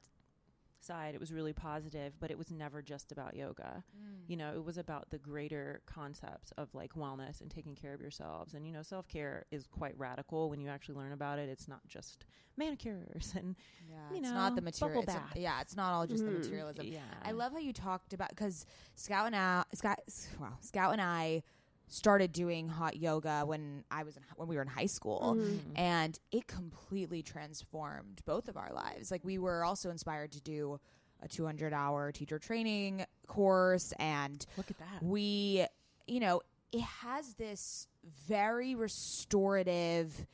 [0.85, 3.85] side, it was really positive, but it was never just about yoga.
[4.29, 8.01] You know, it was about the greater concepts of like wellness and taking care of
[8.01, 8.55] yourselves.
[8.55, 11.49] And, you know, self care is quite radical when you actually learn about it.
[11.49, 12.25] It's not just
[12.57, 13.57] manicures and,
[13.89, 15.03] Yeah, you it's not the material.
[15.03, 16.39] it's a- yeah, it's not all just the Mhm.
[16.39, 16.87] materialism.
[16.87, 17.01] yeah.
[17.23, 19.99] I love how you talked about because Scout and I, Scout,
[20.39, 21.43] wow, Scout and I
[21.93, 25.73] started doing hot yoga when I was in, when we were in high school, Mm-hmm.
[25.77, 29.11] and it completely transformed both of our lives.
[29.11, 30.81] Like we were also inspired to do
[31.23, 35.03] a 200 hour teacher training course, and Look at that.
[35.03, 35.67] we,
[36.07, 36.41] you know,
[36.73, 37.87] it has this
[38.29, 40.27] very restorative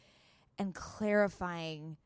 [0.58, 1.96] and clarifying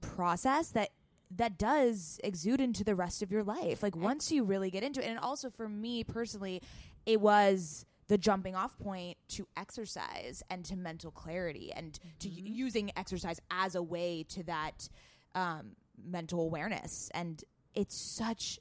[0.00, 0.90] process that
[1.36, 3.82] that does exude into the rest of your life.
[3.82, 6.62] Like once you really get into it, and also for me personally,
[7.04, 12.46] it was the jumping off point to exercise and to mental clarity and to Mm-hmm.
[12.46, 14.88] u- using exercise as a way to that
[15.34, 17.10] um, mental awareness.
[17.14, 17.42] And
[17.74, 18.58] it's such,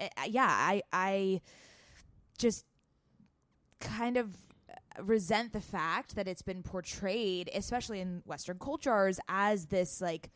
[0.00, 1.40] uh, yeah, I I
[2.38, 2.64] just
[3.80, 4.34] kind of
[5.00, 10.30] resent the fact that it's been portrayed, especially in Western cultures, as this like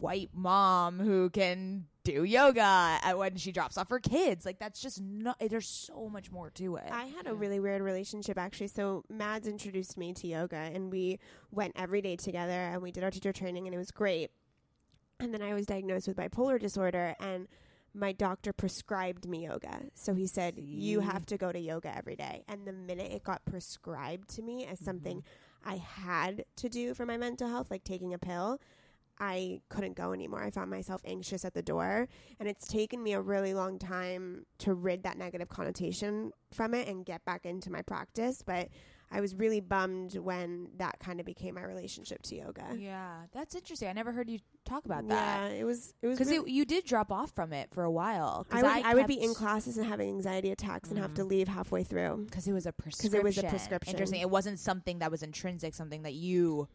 [0.00, 4.46] white mom who can do yoga when she drops off her kids.
[4.46, 5.36] Like that's just not.
[5.40, 6.88] There's so much more to it.
[6.90, 8.68] I had a really weird relationship actually.
[8.68, 11.18] So Mads introduced me to yoga and we
[11.50, 14.30] went every day together and we did our teacher training and it was great.
[15.18, 17.46] And then I was diagnosed with bipolar disorder and
[17.92, 19.82] my doctor prescribed me yoga.
[19.94, 22.44] So he said, You have to go to yoga every day.
[22.48, 24.84] And the minute it got prescribed to me as mm-hmm.
[24.84, 25.24] something
[25.64, 28.60] I had to do for my mental health, like taking a pill,
[29.20, 30.42] I couldn't go anymore.
[30.42, 32.08] I found myself anxious at the door.
[32.40, 36.88] And it's taken me a really long time to rid that negative connotation from it
[36.88, 38.42] and get back into my practice.
[38.44, 38.68] But
[39.12, 42.64] I was really bummed when that kind of became my relationship to yoga.
[42.78, 43.88] Yeah, that's interesting.
[43.88, 45.50] I never heard you talk about that.
[45.50, 47.90] Yeah, it was it was Because really- you did drop off from it for a
[47.90, 48.46] while.
[48.52, 51.16] I would, I, would be in classes and having anxiety attacks and have Mm.
[51.16, 52.24] to leave halfway through.
[52.26, 53.18] because it was a prescription.
[53.20, 53.90] it was a prescription.
[53.94, 54.20] Interesting.
[54.20, 55.74] It wasn't something that was intrinsic.
[55.74, 56.68] Something that you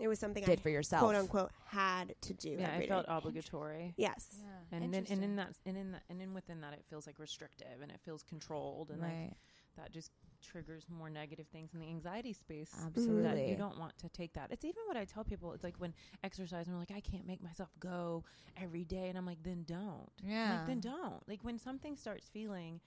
[0.00, 1.02] It was something I did I for yourself.
[1.02, 2.56] quote unquote had to do.
[2.58, 3.12] Yeah, every I felt day.
[3.12, 3.94] obligatory.
[3.96, 4.36] Yes.
[4.72, 7.18] And then, and in that, and in that, and then within that, it feels like
[7.18, 9.32] restrictive and it feels controlled, and like
[9.76, 10.10] that just
[10.42, 12.70] triggers more negative things in the anxiety space.
[12.70, 13.50] That Absolutely.
[13.50, 14.50] you don't want to take that.
[14.50, 15.52] It's even what I tell people.
[15.52, 15.92] It's like when
[16.24, 18.24] exercise, and they're like, I can't make myself go
[18.60, 20.08] every day, and I'm like, then don't.
[20.24, 20.56] Yeah.
[20.58, 21.28] Like, then don't.
[21.28, 22.80] Like when something starts feeling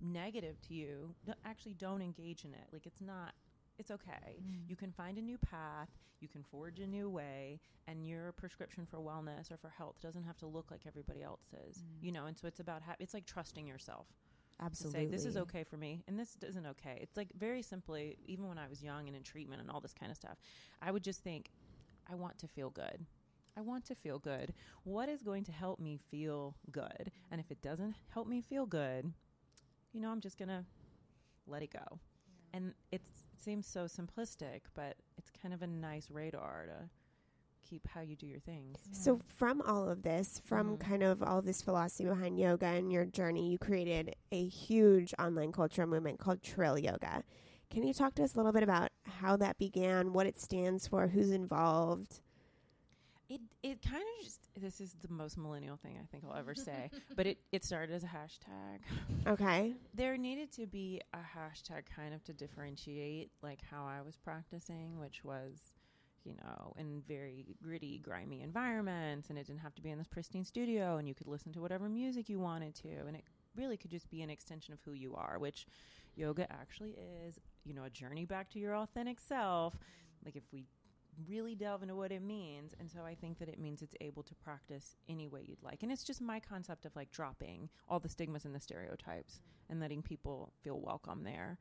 [0.00, 2.64] negative to you, no- actually don't engage in it.
[2.72, 3.34] Like it's not.
[3.78, 4.40] It's okay.
[4.40, 4.68] Mm.
[4.68, 5.88] You can find a new path.
[6.20, 10.24] You can forge a new way, and your prescription for wellness or for health doesn't
[10.24, 11.84] have to look like everybody else's.
[12.00, 14.06] You know, and so it's about ha- it's like trusting yourself
[14.58, 15.00] to Absolutely.
[15.00, 16.98] say this is okay for me and this isn't okay.
[17.00, 19.92] It's like very simply, even when I was young and in treatment and all this
[19.92, 20.38] kind of stuff,
[20.80, 21.50] I would just think,
[22.10, 23.04] I want to feel good.
[23.56, 24.52] I want to feel good.
[24.84, 27.10] What is going to help me feel good?
[27.30, 29.12] And if it doesn't help me feel good,
[29.92, 30.64] you know, I'm just gonna
[31.46, 31.98] let it go.
[32.52, 36.88] And it's, it seems so simplistic, but it's kind of a nice radar to
[37.68, 38.78] keep how you do your things.
[38.92, 40.80] So from all of this, from Mhm.
[40.80, 45.52] kind of all this philosophy behind yoga and your journey, you created a huge online
[45.52, 47.24] cultural movement called Trill Yoga.
[47.68, 50.86] Can you talk to us a little bit about how that began, what it stands
[50.86, 52.20] for, who's involved?
[53.28, 56.54] It it kind of just this is the most millennial thing I think I'll ever
[56.54, 58.80] say, but it it started as a hashtag.
[59.26, 59.74] Okay.
[59.92, 65.00] There needed to be a hashtag kind of to differentiate like how I was practicing,
[65.00, 65.72] which was
[66.26, 70.08] you know, in very gritty, grimy environments, and it didn't have to be in this
[70.08, 73.22] pristine studio, and you could listen to whatever music you wanted to, and it
[73.54, 75.66] really could just be an extension of who you are, which
[76.16, 79.74] yoga actually is, you know, a journey back to your authentic self.
[80.24, 80.64] Like if we
[81.28, 84.22] really delve into what it means, and so I think that it means it's able
[84.24, 88.00] to practice any way you'd like, and it's just my concept of like dropping all
[88.00, 91.58] the stigmas and the stereotypes and letting people feel welcome there.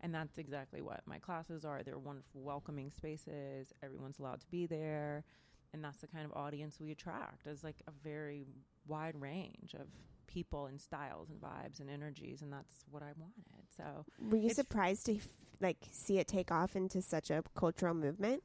[0.00, 1.82] And that's exactly what my classes are.
[1.82, 3.72] They're wonderful, welcoming spaces.
[3.82, 5.24] Everyone's allowed to be there.
[5.72, 8.44] And that's the kind of audience we attract is like a very
[8.86, 9.86] wide range of
[10.26, 12.42] people and styles and vibes and energies.
[12.42, 13.66] And that's what I wanted.
[13.76, 15.26] So Were you surprised to f-
[15.60, 18.42] like see it take off into such a cultural movement?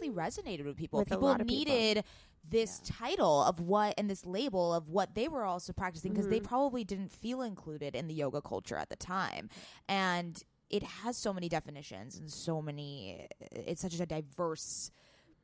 [0.00, 0.98] I mean, it obviously resonated with people.
[1.00, 1.74] With a people lot of people.
[1.74, 2.04] needed
[2.48, 2.94] this Yeah.
[3.06, 6.44] title of what and this label of what they were also practicing because they Mhm.
[6.44, 9.48] probably didn't feel included in the yoga culture at the time.
[9.88, 14.90] And it has so many definitions and so many it's such a diverse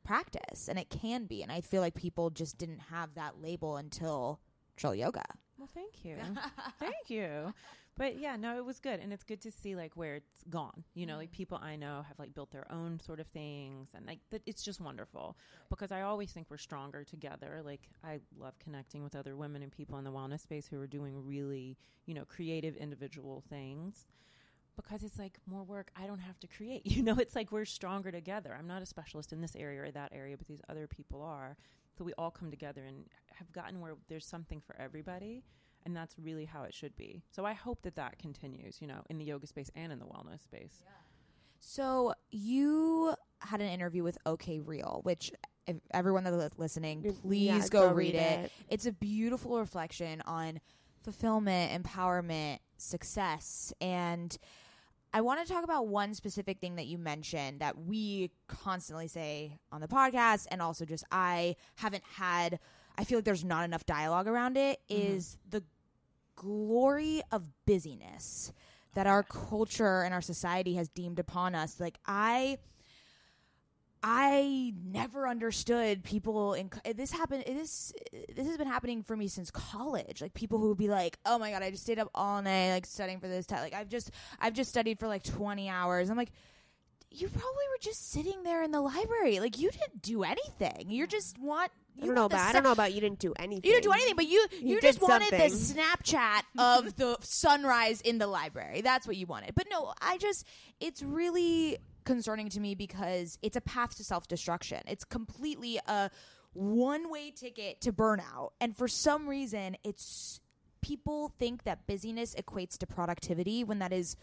[0.03, 3.77] practice and it can be and I feel like people just didn't have that label
[3.77, 4.39] until
[4.75, 5.23] Trill Yoga.
[5.57, 6.17] Well, thank you.
[6.79, 7.53] thank you.
[7.99, 9.01] But yeah, no, it was good.
[9.01, 10.85] And it's good to see like where it's gone.
[10.93, 11.33] You know, like mm.
[11.33, 14.63] people I know have like built their own sort of things and like that it's
[14.63, 15.37] just wonderful
[15.69, 17.61] because I always think we're stronger together.
[17.63, 20.87] Like I love connecting with other women and people in the wellness space who are
[20.87, 24.07] doing really, you know, creative individual things.
[24.77, 26.83] Because it's like more work I don't have to create.
[26.85, 28.55] You know, it's like we're stronger together.
[28.57, 31.57] I'm not a specialist in this area or that area, but these other people are.
[31.97, 33.03] So we all come together and
[33.35, 35.43] have gotten where there's something for everybody
[35.89, 37.23] and that's really how it should be.
[37.31, 40.05] So I hope that that continues, you know, in the yoga space and in the
[40.05, 40.83] wellness space.
[41.59, 45.31] So you had an interview with OK Real, which
[45.65, 48.51] if everyone that's listening, Yeah, please go, read, it.
[48.69, 50.61] It's a beautiful reflection on
[51.03, 54.37] fulfillment, empowerment, success, and
[55.11, 59.57] I want to talk about one specific thing that you mentioned that we constantly say
[59.71, 62.59] on the podcast, and also just I haven't had.
[62.95, 64.79] I feel like there's not enough dialogue around it.
[64.87, 65.15] Mm-hmm.
[65.15, 65.63] Is the
[66.39, 68.53] glory of busyness
[68.95, 71.79] that our culture and our society has deemed upon us.
[71.79, 72.57] Like I
[74.01, 77.91] I never understood people in this happened this
[78.33, 80.21] this has been happening for me since college.
[80.21, 82.71] Like people who would be like, "Oh my god, I just stayed up all night
[82.71, 83.61] like studying for this test.
[83.61, 86.31] Like I've just I've just studied for like 20 hours." I'm like,
[87.11, 89.41] "You probably were just sitting there in the library.
[89.41, 90.85] Like you didn't do anything.
[90.87, 91.71] You're just want
[92.01, 92.49] I don't know about.
[92.49, 93.01] I don't know about you.
[93.01, 93.63] Didn't do anything.
[93.63, 95.83] you didn't do anything, but you you, You just did wanted the something.
[95.83, 98.81] Snapchat of the sunrise in the library.
[98.81, 99.53] That's what you wanted.
[99.55, 100.45] But no, I just
[100.79, 104.81] it's really concerning to me because it's a path to self destruction.
[104.87, 106.09] It's completely a
[106.53, 110.39] one way ticket to burnout, and for some reason, it's
[110.81, 114.15] people think that busyness equates to productivity when that is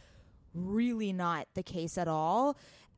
[0.55, 2.57] really not the case at all.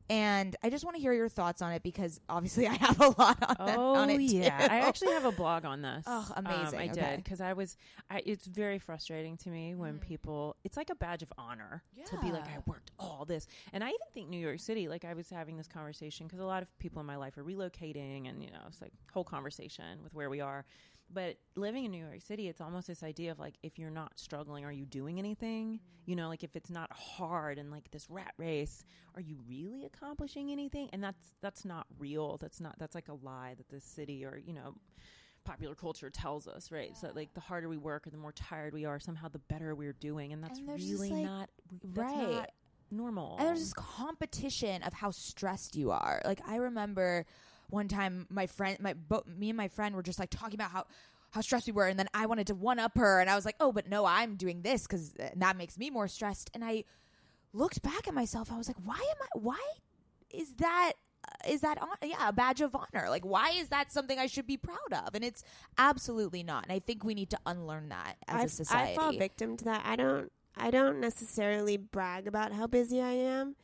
[0.09, 3.09] And I just want to hear your thoughts on it because obviously I have a
[3.09, 4.65] lot on, that, Oh on it yeah, too.
[4.73, 6.05] I actually have a blog on this.
[6.07, 6.79] Oh, Um, amazing.
[6.79, 6.93] I Okay.
[6.93, 7.77] did because I was.
[8.09, 10.01] I, it's very frustrating to me when Mm.
[10.01, 10.55] people.
[10.63, 13.87] It's like a badge of honor to be like, I worked all this, and I
[13.89, 14.87] even think New York City.
[14.87, 17.43] Like I was having this conversation because a lot of people in my life are
[17.43, 20.65] relocating, and you know, it's like whole conversation with where we are.
[21.11, 24.19] But living in New York City, it's almost this idea of like, if you're not
[24.19, 25.65] struggling, are you doing anything?
[25.73, 25.77] Mm-hmm.
[26.05, 28.83] You know, like if it's not hard and like this rat race,
[29.15, 30.89] are you really accomplishing anything?
[30.93, 32.37] And that's that's not real.
[32.37, 34.75] That's not that's like a lie that the city or you know
[35.45, 36.95] popular culture tells us, right?
[36.97, 39.73] So like the harder we work or the more tired we are, somehow the better
[39.75, 41.49] we're doing, and that's And really like- not
[41.95, 42.31] that's right.
[42.31, 42.51] not
[42.91, 43.35] normal.
[43.39, 46.21] And there's this competition of how stressed you are.
[46.25, 47.25] Like I remember
[47.69, 50.71] one time my friend, my bo- me and my friend were just like talking about
[50.71, 50.85] how
[51.31, 53.45] how stressed we were, and then I wanted to one up her, and I was
[53.45, 56.49] like, oh, but no, I'm doing this because that makes me more stressed.
[56.53, 56.85] And I
[57.53, 58.51] looked back at myself.
[58.51, 59.27] I was like, why am I?
[59.39, 59.61] Why
[60.31, 60.93] is that?
[61.27, 63.09] uh, that on, yeah a badge of honor?
[63.09, 65.15] Like, why is that something I should be proud of?
[65.15, 65.43] And it's
[65.77, 66.63] absolutely not.
[66.63, 68.91] And I think we need to unlearn that as I a society.
[68.93, 69.83] I fall victim to that.
[69.85, 70.31] I don't.
[70.57, 73.55] I don't necessarily brag about how busy I am,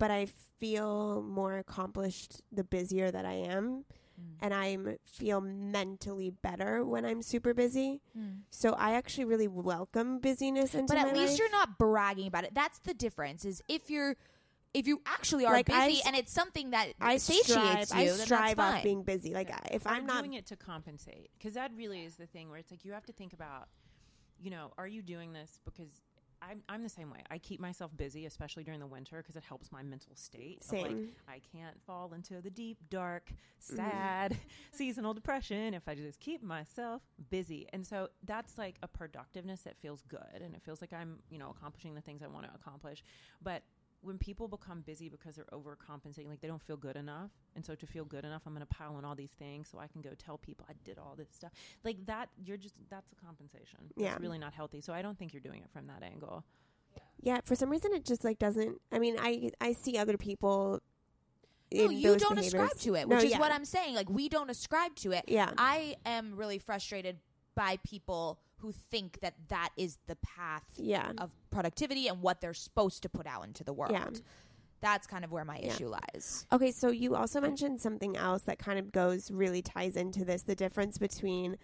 [0.00, 0.26] but I
[0.58, 3.84] feel more accomplished the busier that I am,
[4.20, 4.36] Mm.
[4.40, 8.02] and I feel mentally better when I'm super busy.
[8.18, 8.40] Mm.
[8.50, 11.38] So I actually really welcome busyness into but at least life.
[11.38, 12.52] you're not bragging about it.
[12.52, 13.44] That's the difference.
[13.46, 14.16] Is if you're
[14.72, 18.04] if you actually are Like, busy I s- and it's something that I satiates strive.
[18.06, 18.82] you, I strive off fine.
[18.84, 19.32] being busy.
[19.34, 22.26] Like I- if Or I'm not doing it to compensate, because that really is the
[22.26, 23.68] thing where it's like you have to think about,
[24.38, 25.88] you know, are you doing this because
[26.42, 27.22] I'm I'm the same way.
[27.30, 30.62] I keep myself busy, especially during the winter, because it helps my mental state.
[30.62, 31.08] of, like, Same.
[31.28, 33.76] I can't fall into the deep, dark, mm-hmm.
[33.76, 34.36] sad
[34.72, 37.66] seasonal depression if I just keep myself busy.
[37.72, 41.38] And so that's like a productiveness that feels good, and it feels like I'm you
[41.38, 43.04] know accomplishing the things I want to accomplish,
[43.42, 43.62] but
[44.02, 47.30] when people become busy because they're overcompensating, like they don't feel good enough.
[47.54, 49.78] And so to feel good enough, I'm going to pile on all these things so
[49.78, 51.52] I can go tell people I did all this stuff.
[51.84, 53.78] Like that, you're just, that's a compensation.
[53.96, 54.12] Yeah.
[54.12, 54.80] It's really not healthy.
[54.80, 56.44] So I don't think you're doing it from that angle.
[57.22, 58.80] Yeah, for some reason it just like doesn't.
[58.90, 60.80] I mean, I I see other people.
[61.72, 62.54] No, you don't behaviors.
[62.54, 63.38] ascribe to it, No, which is yeah.
[63.38, 63.94] what I'm saying.
[63.94, 65.24] Like we don't ascribe to it.
[65.28, 65.52] Yeah.
[65.56, 67.18] I am really frustrated
[67.54, 71.12] by people who think that that is the path Yeah.
[71.18, 73.92] of productivity and what they're supposed to put out into the world.
[73.92, 74.08] Yeah.
[74.80, 75.72] That's kind of where my Yeah.
[75.74, 76.46] issue lies.
[76.52, 80.42] Okay, so you also mentioned something else that kind of goes really ties into this:
[80.42, 81.58] the difference between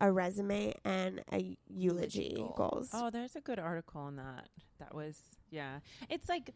[0.00, 2.90] a resume and a eulogy Eulogy goals.
[2.92, 4.48] Oh, there's a good article on that.
[4.78, 5.20] That was,
[5.50, 5.80] yeah.
[6.08, 6.50] It's like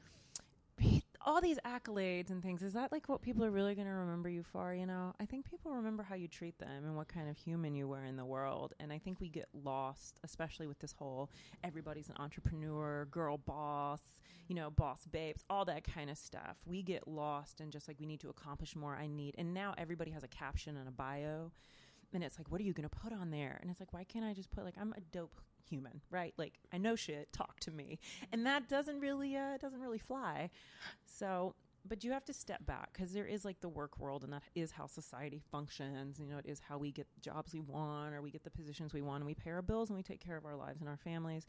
[1.28, 2.62] all these accolades and things.
[2.62, 4.72] Is that like what people are really going to remember you for?
[4.72, 7.74] You know, I think people remember how you treat them and what kind of human
[7.74, 8.72] you were in the world.
[8.80, 11.30] And I think we get lost, especially with this whole
[11.62, 14.00] everybody's an entrepreneur, girl boss,
[14.48, 16.56] you know, boss babes, all that kind of stuff.
[16.64, 18.96] We get lost and just like we need to accomplish more.
[18.96, 21.52] I need, and now everybody has a caption and a bio
[22.14, 24.02] and it's like what are you going to put on there and it's like why
[24.02, 26.34] can't i just put like i'm a dope human right?
[26.36, 27.98] Like i know shit talk to me.
[28.32, 30.50] And that doesn't really uh doesn't really fly.
[31.04, 31.54] So
[31.88, 34.42] but you have to step back because there is like the work world and that
[34.54, 36.18] is how society functions.
[36.18, 38.92] You know it is how we get jobs we want or we get the positions
[38.92, 40.88] we want and we pay our bills and we take care of our lives and
[40.88, 41.44] our families.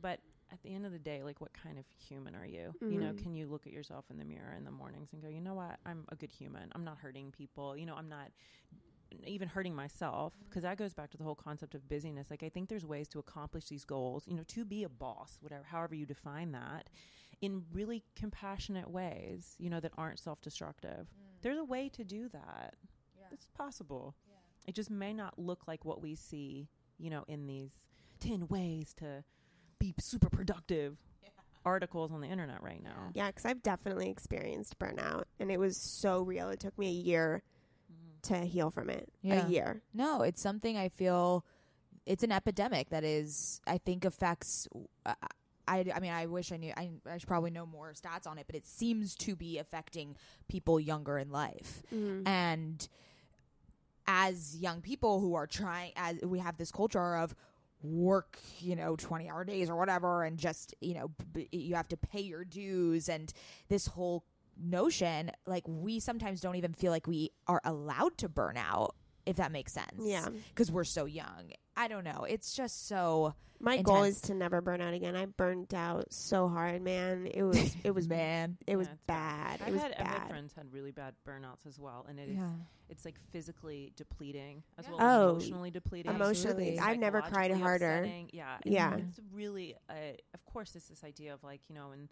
[0.00, 0.20] But
[0.52, 2.74] at the end of the day like what kind of human are you?
[2.88, 3.18] You know Mhm.
[3.22, 5.54] can you look at yourself in the mirror in the mornings and go you know
[5.54, 5.78] what?
[5.86, 6.70] I'm a good human.
[6.74, 7.76] I'm not hurting people.
[7.76, 8.30] You know i'm not
[9.26, 12.30] even hurting myself because that goes back to the whole concept of busyness.
[12.30, 15.38] Like i think there's ways to accomplish these goals you know to be a boss
[15.40, 16.88] whatever however you define that
[17.40, 21.06] in really compassionate ways you know that aren't self-destructive.
[21.06, 21.42] Mm.
[21.42, 22.74] There's a way to do that.
[23.32, 24.14] It's possible.
[24.66, 27.72] It just may not look like what we see you know in these
[28.20, 29.24] 10 ways to
[29.78, 30.96] be super productive
[31.64, 33.10] articles on the internet right now.
[33.14, 36.48] Yeah, because I've definitely experienced burnout, and it was so real.
[36.48, 37.42] It took me a year
[38.24, 39.08] to heal from it.
[39.22, 39.46] Yeah.
[39.46, 39.82] A year.
[39.94, 41.44] No, it's something I feel
[42.06, 44.68] it's an epidemic that is I think affects
[45.06, 45.14] uh,
[45.66, 48.36] I, I mean I wish I knew I, I should probably know more stats on
[48.36, 50.14] it but it seems to be affecting
[50.48, 52.26] people younger in life Mm-hmm.
[52.28, 52.86] and
[54.06, 57.34] as young people who are trying as we have this culture of
[57.82, 61.88] work you know 20 hour days or whatever and just you know b- you have
[61.88, 63.32] to pay your dues and
[63.68, 64.24] this whole
[64.62, 68.94] notion like we sometimes don't even feel like we are allowed to burn out
[69.26, 70.28] if that makes sense Yeah.
[70.50, 74.60] because we're so young i don't know it's just so My goal is to never
[74.60, 75.16] burn out again.
[75.16, 77.26] I burnt out so hard, man.
[77.32, 79.60] It was it was man it was Yeah, it's bad.
[79.62, 80.28] I've It was had, I've had bad.
[80.28, 82.50] friends had really bad burnouts as well, and it is Yeah.
[82.90, 84.90] it's like physically depleting as Yeah.
[84.90, 86.12] well Oh, emotionally depleting.
[86.14, 86.70] emotionally.
[86.72, 86.78] Absolutely.
[86.80, 87.98] I've never cried harder.
[88.00, 88.30] upsetting.
[88.34, 88.96] Yeah, Yeah.
[88.96, 89.94] It's really, uh,
[90.34, 92.08] of course, it's this idea of like you know, and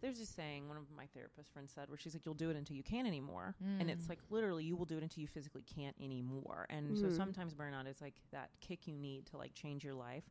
[0.00, 2.56] there's this saying one of my therapist friends said where she's like, "You'll do it
[2.56, 3.92] until you can't anymore," and Mm.
[3.92, 6.66] it's like literally you will do it until you physically can't anymore.
[6.70, 7.16] And so Mhm.
[7.16, 10.24] sometimes burnout is like that kick you need to like change your life.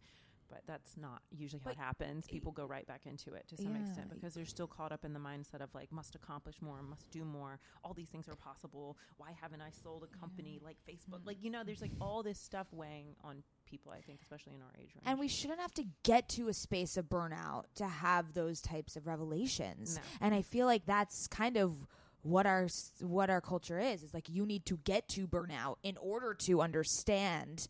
[0.50, 2.28] But that's not usually how But it happens.
[2.28, 5.14] People go right back into it to some extent because they're still caught up in
[5.14, 7.60] the mindset of like must accomplish more, must do more.
[7.84, 8.98] All these things are possible.
[9.18, 11.20] Why haven't I sold a company like Facebook?
[11.20, 11.28] Mm-hmm.
[11.28, 13.92] Like you know, there's like all this stuff weighing on people.
[13.92, 15.04] I think, especially in our age range.
[15.06, 18.96] And we shouldn't have to get to a space of burnout to have those types
[18.96, 19.96] of revelations.
[19.96, 20.26] No.
[20.28, 21.88] And I feel like that's kind of
[22.22, 22.68] what our
[23.02, 24.04] what our culture is.
[24.04, 27.68] Is like you need to get to burnout in order to understand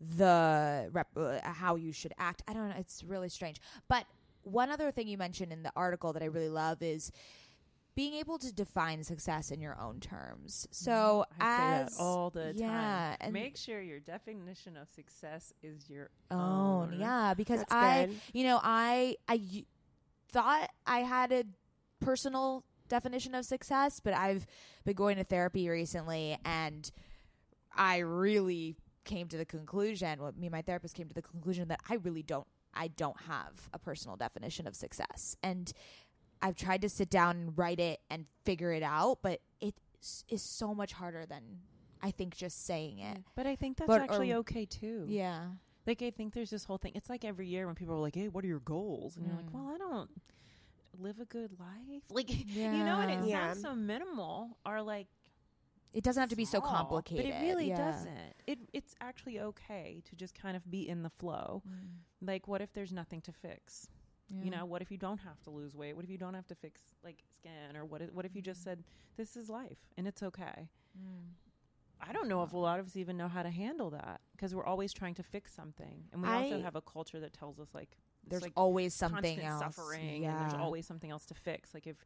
[0.00, 2.42] the rep, uh, how you should act.
[2.48, 2.76] I don't know.
[2.78, 3.60] It's really strange.
[3.88, 4.04] But
[4.42, 7.10] one other thing you mentioned in the article that I really love is
[7.94, 10.68] being able to define success in your own terms.
[10.70, 11.42] So Mm-hmm.
[11.42, 13.16] I as say that all the yeah, time.
[13.22, 16.92] and Make sure your definition of success is your own.
[16.92, 17.00] own.
[17.00, 18.20] Yeah, because That's I, good.
[18.34, 19.64] you know, I I y-
[20.30, 21.44] thought I had a
[22.00, 24.46] personal definition of success, but I've
[24.84, 26.90] been going to therapy recently, and
[27.74, 28.76] I really
[29.06, 30.20] came to the conclusion.
[30.20, 32.46] Well, me and my therapist came to the conclusion that I really don't.
[32.74, 35.72] I don't have a personal definition of success, and
[36.42, 39.74] I've tried to sit down and write it and figure it out, but it
[40.28, 41.60] is so much harder than
[42.02, 43.16] I think just saying it.
[43.34, 45.06] But I think that's But, actually um, okay too.
[45.08, 45.46] Yeah.
[45.86, 46.92] Like I think there's this whole thing.
[46.94, 49.34] It's like every year when people are like, "Hey, what are your goals?" and you're
[49.36, 49.52] like, Mm.
[49.54, 50.10] "Well, I don't
[50.98, 53.52] live a good life." Like you know, and it Yeah.
[53.52, 54.58] sounds so minimal.
[54.66, 55.06] Or like
[55.96, 57.24] It doesn't have to be so complicated.
[57.24, 57.90] but it really yeah.
[57.90, 58.34] doesn't.
[58.46, 61.62] It it's actually okay to just kind of be in the flow.
[61.66, 62.26] Mm.
[62.26, 63.88] Like, what if there's nothing to fix?
[64.42, 65.94] You know, what if you don't have to lose weight?
[65.94, 67.76] What if you don't have to fix like skin?
[67.76, 68.02] Or what?
[68.02, 68.64] If, what if you just mm.
[68.64, 68.84] said,
[69.16, 70.68] "This is life, and it's okay."
[70.98, 71.30] Mm.
[72.00, 74.54] I don't know if a lot of us even know how to handle that because
[74.54, 77.68] we're always trying to fix something, and we also have a culture that tells us
[77.72, 77.96] like
[78.28, 79.60] there's like always something else.
[79.60, 80.30] suffering, yeah.
[80.30, 81.72] and there's always something else to fix.
[81.72, 81.96] Like if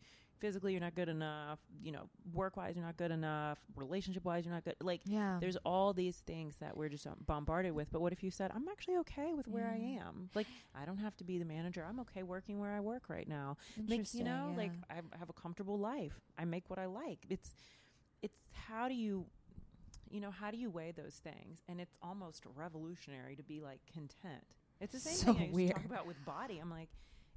[0.41, 4.45] physically you're not good enough, you know, work wise you're not good enough, relationship wise
[4.45, 4.77] you're not good.
[4.81, 5.39] Like yeah.
[5.41, 7.91] there's all these things that we're just um, bombarded with.
[7.93, 10.31] But what if you said, I'm actually okay with where I am?
[10.35, 11.85] Like I don't have to be the manager.
[11.89, 13.57] I'm okay working where I work right now.
[13.89, 14.73] Like you know, Interesting, like.
[14.91, 16.21] I have a comfortable life.
[16.39, 17.19] I make what I like.
[17.29, 17.53] It's
[18.23, 19.27] it's how do you
[20.11, 23.81] you know how do you weigh those things and it's almost revolutionary to be like
[23.93, 26.89] content it's the same So thing i used to talk about with body i'm like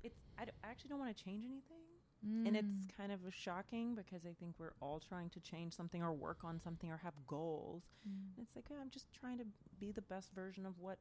[0.04, 1.84] it's I, d- I actually don't want to change anything
[2.26, 2.48] Mm.
[2.48, 6.14] and it's kind of shocking because i think we're all trying to change something or
[6.14, 8.38] work on something or have goals Mm.
[8.38, 9.46] and it's like oh, i'm just trying to
[9.80, 10.98] be the best version of what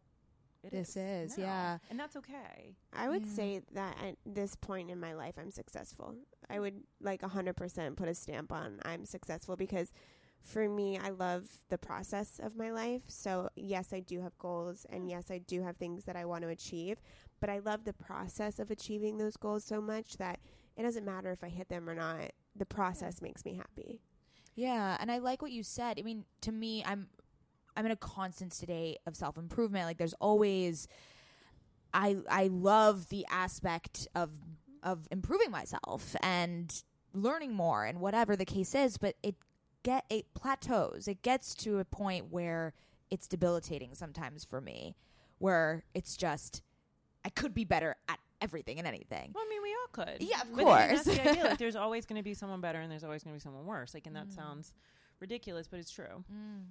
[0.65, 0.95] it is.
[0.95, 1.45] This is, now.
[1.45, 1.79] yeah.
[1.91, 3.33] and that's okay I would Yeah.
[3.33, 6.15] say that at this point in my life, I'm successful.
[6.49, 9.93] I would like 100% put a stamp on I'm successful because
[10.45, 13.03] for me, I love the process of my life.
[13.09, 16.43] So, yes, I do have goals and yes, I do have things that I want
[16.43, 17.01] to achieve,
[17.41, 20.39] but I love the process of achieving those goals so much that
[20.77, 22.33] it doesn't matter if I hit them or not.
[22.57, 24.01] The process makes me happy.
[24.55, 25.99] Yeah, and I like what you said.
[25.99, 27.09] I mean, to me, I'm
[27.77, 29.87] I'm in a constant state of self improvement.
[29.87, 30.89] Like there's always
[31.95, 34.31] I I love the aspect of
[34.83, 36.83] of improving myself and
[37.15, 39.37] learning more and whatever the case is, but it
[39.83, 41.09] get it plateaus.
[41.09, 42.75] It gets to a point where
[43.11, 44.97] it's debilitating sometimes for me,
[45.39, 46.63] where it's just
[47.25, 49.31] I could be better at everything and anything.
[49.35, 51.17] well i mean we all could Yeah, of But I mean, that's course.
[51.17, 51.45] the idea.
[51.45, 53.65] Like, there's always going to be someone better and there's always going to be someone
[53.67, 54.35] worse like and that Mm.
[54.35, 54.73] sounds
[55.21, 56.25] ridiculous but it's true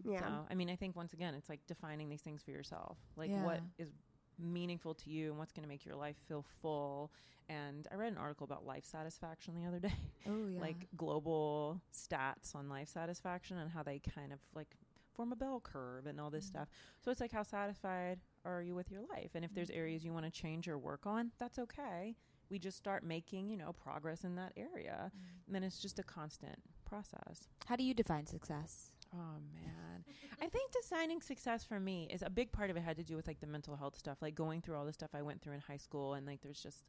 [0.04, 0.20] Yeah.
[0.20, 2.98] So, I mean, I think once again, it's like defining these things for yourself.
[3.16, 3.44] Like Yeah.
[3.46, 3.90] what is
[4.38, 7.12] meaningful to you and what's going to make your life feel full.
[7.48, 9.94] And I read an article about life satisfaction the other day,
[10.28, 10.60] Oh yeah.
[10.60, 14.70] like global stats on life satisfaction and how they kind of like
[15.14, 16.50] form a bell curve and all this Mm.
[16.50, 16.70] stuff.
[17.04, 19.32] So it's like how satisfied are you with your life?
[19.36, 19.78] And if there's Mm-hmm.
[19.80, 22.16] areas you want to change or work on, that's okay.
[22.50, 25.12] We just start making, you know, progress in that area.
[25.16, 25.20] Mm.
[25.48, 27.48] And then it's just a constant process.
[27.68, 28.92] How do you define success?
[29.14, 30.06] Oh man.
[30.42, 33.16] I think designing success for me is a big part of it had to do
[33.16, 35.54] with like the mental health stuff, like going through all the stuff I went through
[35.54, 36.86] in high school and like there's just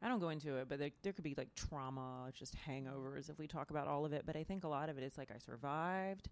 [0.00, 3.38] I don't go into it, but there, there could be like trauma, just hangovers if
[3.38, 5.30] we talk about all of it, but I think a lot of it is like
[5.34, 6.28] I survived,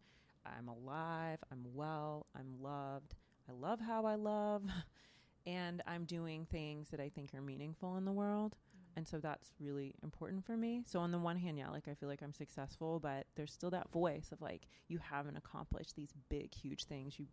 [0.57, 3.15] I'm alive, I'm well, I'm loved.
[3.49, 4.63] I love how I love
[5.47, 8.55] and I'm doing things that I think are meaningful in the world.
[8.55, 8.97] Mm.
[8.97, 10.83] And so that's really important for me.
[10.85, 13.71] So on the one hand, yeah, like I feel like I'm successful, but there's still
[13.71, 17.27] that voice of like you haven't accomplished these big, huge things you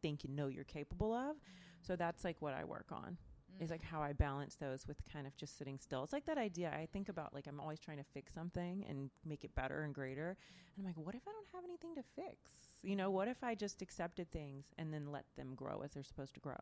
[0.00, 1.36] think you know you're capable of.
[1.36, 1.86] Mm.
[1.86, 3.18] So that's like what I work on
[3.60, 3.64] Mm.
[3.64, 6.02] is like how I balance those with kind of just sitting still.
[6.02, 9.10] It's like that idea I think about like I'm always trying to fix something and
[9.24, 10.28] make it better and greater.
[10.30, 10.36] And
[10.78, 12.50] I'm like, what if I don't have anything to fix?
[12.82, 16.02] You know, what if I just accepted things and then let them grow as they're
[16.02, 16.56] supposed to grow?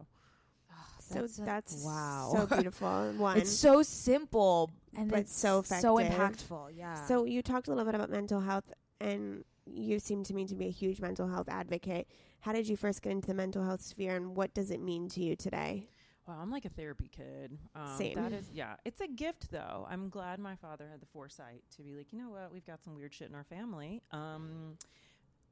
[1.01, 2.33] So That's a- that's wow.
[2.35, 3.13] so beautiful.
[3.17, 3.39] One.
[3.39, 6.73] It's so simple and But it's so so impactful.
[6.77, 7.07] Yeah.
[7.07, 8.71] So you talked a little bit about mental health,
[9.01, 12.07] and you seem to me to be a huge mental health advocate.
[12.41, 15.09] How did you first get into the mental health sphere, and what does it mean
[15.11, 15.89] to you today?
[16.29, 17.57] Wow, I'm like a therapy kid.
[17.75, 18.15] Um, Same.
[18.15, 19.87] That is, yeah, it's a gift though.
[19.89, 22.85] I'm glad my father had the foresight to be like, you know what, we've got
[22.85, 24.03] some weird shit in our family.
[24.11, 24.77] Um,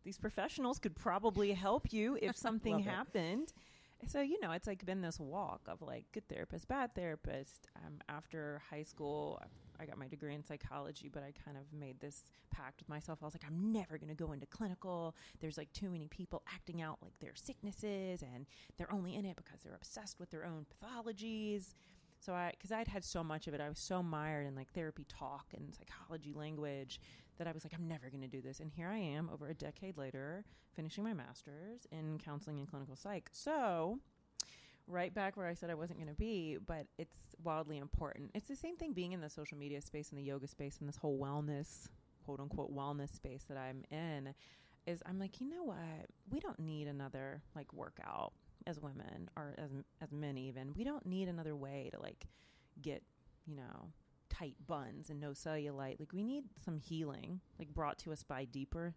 [0.04, 2.90] these professionals could probably help you if something Love it.
[2.90, 3.52] happened.
[4.06, 7.68] So you know, it's like been this walk of like good therapist, bad therapist.
[7.76, 9.40] Um, after high school,
[9.80, 13.18] I got my degree in psychology, but I kind of made this pact with myself.
[13.22, 15.14] I was like, I'm never going to go into clinical.
[15.40, 18.46] There's like too many people acting out like their sicknesses, and
[18.76, 21.74] they're only in it because they're obsessed with their own pathologies.
[22.18, 24.72] So I, because I'd had so much of it, I was so mired in like
[24.72, 27.00] therapy talk and psychology language
[27.38, 28.60] that I was like, I'm never going to do this.
[28.60, 32.96] And here I am, over a decade later, finishing my master's in counseling and clinical
[32.96, 33.28] psych.
[33.32, 33.98] So,
[34.86, 38.30] right back where I said I wasn't going to be, but it's wildly important.
[38.34, 40.88] It's the same thing being in the social media space and the yoga space and
[40.88, 41.88] this whole wellness,
[42.24, 44.34] quote unquote, wellness space that I'm in.
[44.86, 46.06] Is I'm like, you know what?
[46.30, 48.32] We don't need another like workout
[48.68, 49.70] as women or as
[50.00, 50.72] as men even.
[50.76, 52.26] We don't need another way to like
[52.80, 53.02] get,
[53.46, 53.90] you know,
[54.30, 55.98] tight buns and no cellulite.
[55.98, 58.94] Like we need some healing, like brought to us by deeper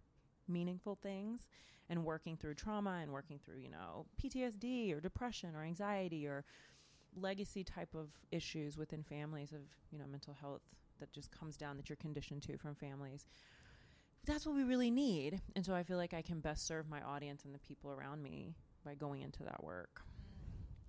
[0.50, 1.48] meaningful things
[1.90, 6.46] and working through trauma and working through, you know, PTSD or depression or anxiety or
[7.16, 10.62] legacy type of issues within families of, you know, mental health
[11.00, 13.26] that just comes down that you're conditioned to from families.
[14.26, 15.42] That's what we really need.
[15.56, 18.22] And so I feel like I can best serve my audience and the people around
[18.22, 18.54] me
[18.86, 20.02] by going into that work.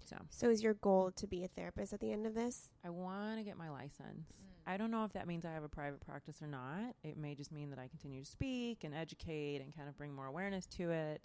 [0.05, 2.71] So So, is your goal to be a therapist at the end of this?
[2.85, 4.27] I want to get my license.
[4.71, 6.95] I don't know if that means I have a private practice or not.
[7.03, 10.15] It may just mean that I continue to speak and educate and kind of bring
[10.15, 11.23] more awareness to it.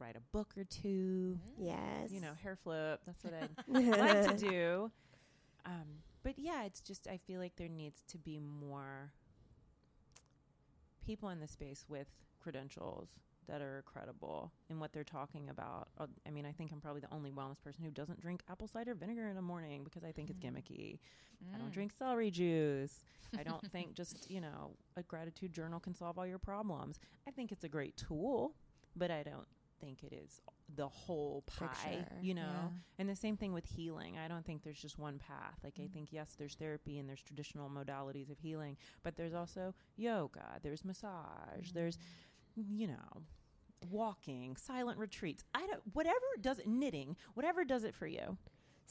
[0.00, 1.38] Write a book or two.
[1.56, 2.10] Yes.
[2.10, 3.00] You know, hair flip.
[3.06, 3.50] That's what I'd
[3.98, 4.90] like to do.
[5.64, 9.12] Um, but yeah, it's just I feel like there needs to be more
[11.06, 12.08] people in the space with
[12.42, 13.10] credentials
[13.48, 15.88] that are credible in what they're talking about.
[15.98, 18.68] Uh, I mean, I think I'm probably the only wellness person who doesn't drink apple
[18.68, 20.98] cider vinegar in the morning because I think it's gimmicky.
[21.54, 23.04] I don't drink celery juice.
[23.36, 27.00] I don't think just, you know, a gratitude journal can solve all your problems.
[27.26, 28.54] I think it's a great tool,
[28.94, 29.46] but I don't
[29.80, 30.40] think it is
[30.76, 32.42] the whole pie, Picture, you know?
[32.42, 32.68] yeah.
[33.00, 34.16] And the same thing with healing.
[34.16, 35.58] I don't think there's just one path.
[35.64, 35.84] Like, Mm.
[35.84, 40.60] I think, yes, there's therapy and there's traditional modalities of healing, but there's also yoga,
[40.62, 42.00] there's massage, there's, Mm.
[42.56, 43.22] You know,
[43.90, 45.44] walking, silent retreats.
[45.54, 48.36] I don't, whatever does it, knitting, whatever does it for you.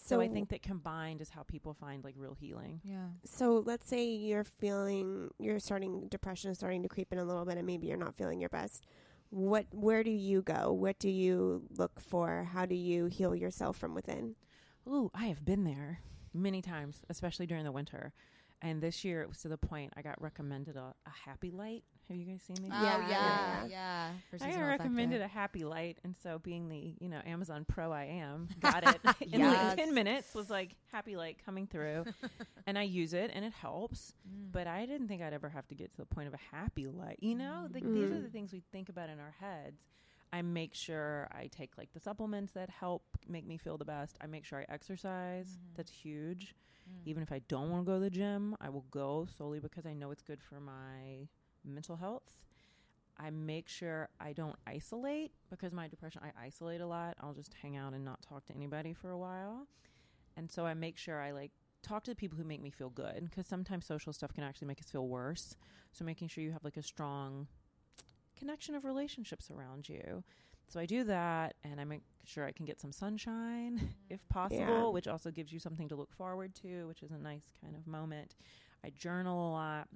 [0.03, 2.81] So, I think that combined is how people find like real healing.
[2.83, 3.05] Yeah.
[3.23, 7.45] So let's say you're feeling you're starting depression is starting to creep in a little
[7.45, 8.87] bit, and maybe you're not feeling your best.
[9.29, 9.67] What?
[9.71, 10.73] Where do you go?
[10.73, 12.49] What do you look for?
[12.51, 14.35] How do you heal yourself from within?
[14.87, 15.99] Ooh, I have been there
[16.33, 18.11] many times, especially during the winter.
[18.61, 21.83] And this year it was to the point I got recommended a, a happy light.
[22.11, 22.71] Have you guys seen these?
[22.73, 23.07] Oh, Yeah, yeah.
[23.09, 23.65] yeah.
[23.69, 24.09] Yeah.
[24.29, 25.35] For I got seasonal recommended affective.
[25.35, 28.99] a happy light, and so being the you know Amazon pro I am, got it
[29.31, 29.69] in Yes.
[29.69, 30.35] like ten minutes.
[30.35, 32.03] Was like happy light coming through,
[32.67, 34.13] and I use it and it helps.
[34.27, 34.51] Mm.
[34.51, 36.87] But I didn't think I'd ever have to get to the point of a happy
[36.87, 37.19] light.
[37.21, 38.23] You know, like these are mm.
[38.23, 39.81] the things we think about in our heads.
[40.33, 44.17] I make sure I take like the supplements that help make me feel the best.
[44.21, 45.57] I make sure I exercise.
[45.77, 46.55] That's huge.
[47.05, 49.85] Even if I don't want to go to the gym, I will go solely because
[49.85, 51.27] I know it's good for my
[51.65, 52.45] mental health.
[53.17, 57.15] I make sure I don't isolate because my depression, I isolate a lot.
[57.21, 59.67] I'll just hang out and not talk to anybody for a while.
[60.37, 61.51] And so I make sure I like
[61.83, 64.67] talk to the people who make me feel good because sometimes social stuff can actually
[64.67, 65.55] make us feel worse.
[65.91, 67.47] So making sure you have like a strong
[68.37, 70.23] connection of relationships around you.
[70.67, 73.85] So I do that and I make sure I can get some sunshine mm-hmm.
[74.09, 74.87] if possible, Yeah.
[74.87, 77.85] which also gives you something to look forward to, which is a nice kind of
[77.87, 78.35] moment.
[78.83, 79.87] I journal a lot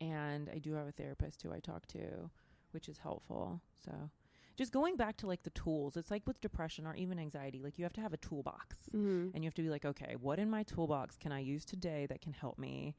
[0.00, 2.30] and I do have a therapist who I talk to,
[2.72, 3.60] which is helpful.
[3.84, 4.10] So
[4.56, 7.78] just going back to like the tools, it's like with depression or even anxiety, like
[7.78, 9.30] you have to have a toolbox Mm-hmm.
[9.34, 12.06] and you have to be like, okay, what in my toolbox can I use today
[12.06, 12.94] that can help me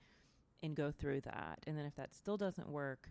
[0.63, 1.59] and go through that?
[1.67, 3.09] And then if that still doesn't work,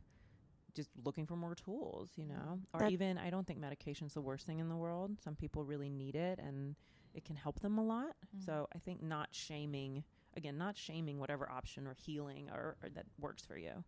[0.75, 2.61] just looking for more tools, you know?
[2.73, 5.19] Or That- even, I don't think medication's the worst thing in the world.
[5.21, 6.77] Some people really need it and
[7.15, 8.17] it can help them a lot.
[8.45, 10.05] So I think not shaming,
[10.39, 13.85] again, not shaming whatever option or healing or, or that works for you.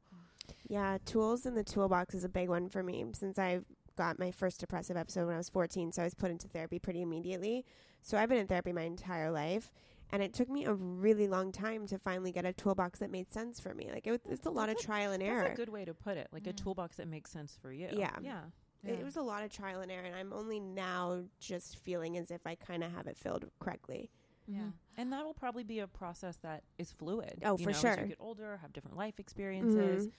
[0.68, 3.60] Yeah, tools in the toolbox is a big one for me since I
[3.96, 5.92] got my first depressive episode when I was 14.
[5.92, 7.64] So I was put into therapy pretty immediately.
[8.02, 9.72] So I've been in therapy my entire life.
[10.12, 13.30] And it took me a really long time to finally get a toolbox that made
[13.30, 13.90] sense for me.
[13.92, 15.42] Like it, was- it's a lot of That's a- trial and error.
[15.44, 16.26] That's a good way to put it.
[16.32, 16.56] Like a mm.
[16.56, 17.88] toolbox that makes sense for you.
[17.92, 18.10] Yeah.
[18.20, 18.40] Yeah.
[18.82, 19.04] It Yeah.
[19.04, 22.46] was a lot of trial and error, and I'm only now just feeling as if
[22.46, 24.10] I kind of have it filled correctly.
[24.46, 24.58] Yeah.
[24.60, 24.72] Mhm.
[24.96, 27.40] And that'll probably be a process that is fluid.
[27.44, 30.08] Oh, you for know, As you get older, have different life experiences.
[30.08, 30.12] Mhm.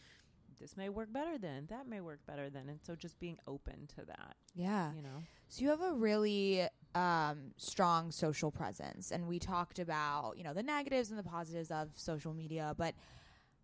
[0.60, 1.66] This may work better then.
[1.68, 2.70] That may work better then.
[2.70, 4.94] And so just being open to that, Yeah.
[4.94, 5.24] you know.
[5.48, 10.54] So you have a really um, strong social presence, and we talked about you know
[10.54, 12.74] the negatives and the positives of social media.
[12.78, 12.96] But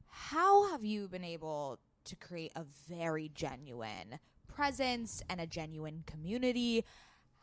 [0.05, 6.86] how have you been able to create a very genuine presence and a genuine community?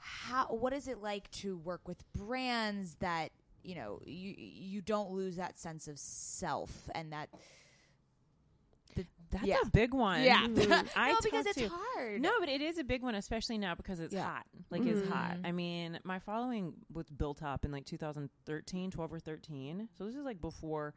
[0.07, 3.31] How what is it like to work with brands that
[3.63, 7.31] you know you you don't lose that sense of self and that
[9.31, 9.57] That's Yeah.
[9.65, 10.23] a big one.
[10.23, 10.47] yeah.
[10.95, 13.75] I no because it's to- hard No, but it is a big one, especially now
[13.75, 14.23] because it's Yeah.
[14.25, 14.47] hot.
[14.71, 15.39] Like it's hot.
[15.39, 15.47] Mhm.
[15.49, 19.89] I mean, my following was built up in like 2013, 12 or 13.
[19.99, 20.95] So this is like before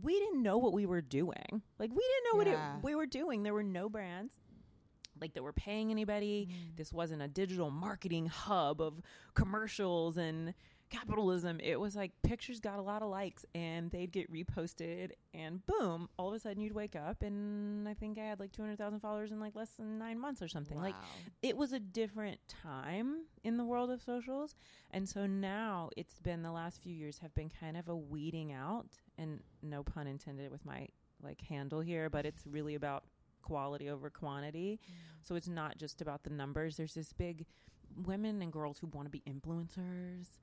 [0.00, 1.62] we didn't know what we were doing.
[1.78, 2.70] Like we didn't know Yeah.
[2.72, 3.42] what it, we were doing.
[3.42, 4.32] There were no brands
[5.20, 6.48] like that were paying anybody.
[6.50, 6.76] Mm.
[6.76, 9.00] This wasn't a digital marketing hub of
[9.34, 10.54] commercials and
[10.88, 11.60] capitalism.
[11.62, 16.08] It was like pictures got a lot of likes and they'd get reposted and boom,
[16.18, 19.30] all of a sudden you'd wake up and I think I had like 200,000 followers
[19.30, 20.80] in like less than 9 months or something.
[20.80, 20.94] Like
[21.42, 24.56] it was a different time in the world of socials.
[24.90, 28.52] And so now it's been the last few years have been kind of a weeding
[28.52, 28.88] out
[29.18, 30.88] and no pun intended with my
[31.22, 33.04] like handle here, but it's really about
[33.42, 34.80] quality over quantity.
[34.84, 34.94] Mm.
[35.22, 36.76] So it's not just about the numbers.
[36.76, 37.46] There's this big
[38.04, 40.38] women and girls who want to be influencers.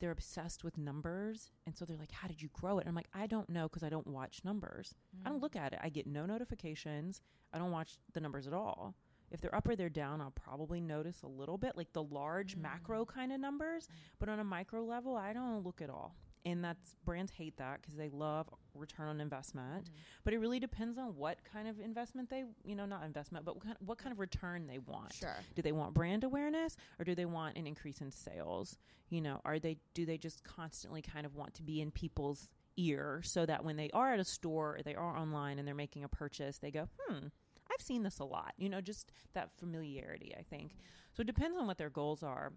[0.00, 1.50] They're obsessed with numbers.
[1.66, 2.82] And so they're like, How did you grow it?
[2.82, 4.94] And I'm like, I don't know because I don't watch numbers.
[5.24, 5.42] I don't mm.
[5.42, 5.80] look at it.
[5.82, 7.20] I get no notifications.
[7.52, 8.94] I don't watch the numbers at all.
[9.30, 12.56] If they're up or they're down, I'll probably notice a little bit, like the large
[12.56, 12.62] mm.
[12.62, 13.88] macro kind of numbers.
[14.18, 16.14] But on a micro level, I don't look at all.
[16.44, 19.90] And that's brands hate that because they love return on investment.
[20.24, 23.56] But it really depends on what kind of investment they, you know, not investment, but
[23.56, 25.12] what kind, what kind of return they want.
[25.12, 25.36] Sure.
[25.54, 28.78] Do they want brand awareness or do they want an increase in sales?
[29.10, 32.48] You know, are they do they just constantly kind of want to be in people's
[32.76, 35.74] ear so that when they are at a store or they are online and they're
[35.74, 37.26] making a purchase, they go, "Hmm,
[37.70, 40.76] I've seen this a lot." You know, just that familiarity, I think.
[41.12, 42.52] So it depends on what their goals are.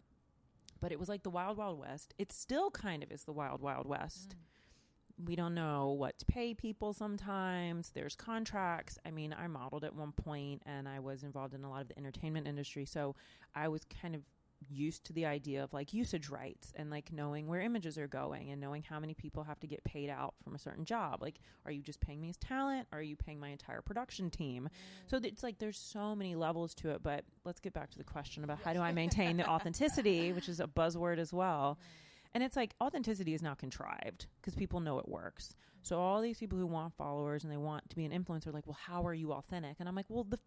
[0.82, 2.14] But it was like the wild wild west.
[2.18, 5.28] It still kind of is the wild wild west mm.
[5.28, 7.92] we don't know what to pay people sometimes.
[7.92, 8.98] There's contracts.
[9.06, 11.88] I mean, I modeled at one point and I was involved in a lot of
[11.90, 12.86] the entertainment industry.
[12.86, 13.16] So
[13.56, 14.22] I was kind of
[14.70, 18.52] used to the idea of like usage rights and like knowing where images are going
[18.52, 21.22] and knowing how many people have to get paid out from a certain job.
[21.22, 22.88] Like, are you just paying me as talent?
[22.92, 24.70] Or are you paying my entire production team?
[25.08, 27.04] So it's like there's so many levels to it.
[27.04, 30.50] But let's get back to the question about how do I maintain the authenticity, which
[30.50, 31.78] is a buzzword as well.
[31.80, 31.98] Mm-hmm.
[32.34, 35.54] And it's like authenticity is now contrived because people know it works.
[35.84, 38.52] So all these people who want followers and they want to be an influencer, are
[38.52, 39.78] like, well, how are you authentic?
[39.80, 40.38] And I'm like, well, the,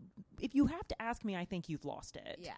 [0.41, 2.39] if you have to ask me, I think you've lost it.
[2.41, 2.53] yeah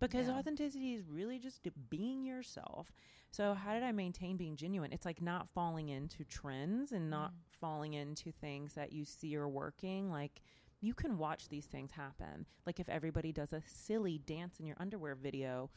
[0.00, 0.38] Because Yeah.
[0.38, 2.92] authenticity is really just being yourself.
[3.30, 4.92] So how did I maintain being genuine?
[4.92, 7.36] It's like not falling into trends and not mm.
[7.52, 10.10] falling into things that you see are working.
[10.10, 10.42] Like
[10.80, 12.46] you can watch these things happen.
[12.66, 15.70] Like if everybody does a silly dance in your underwear video,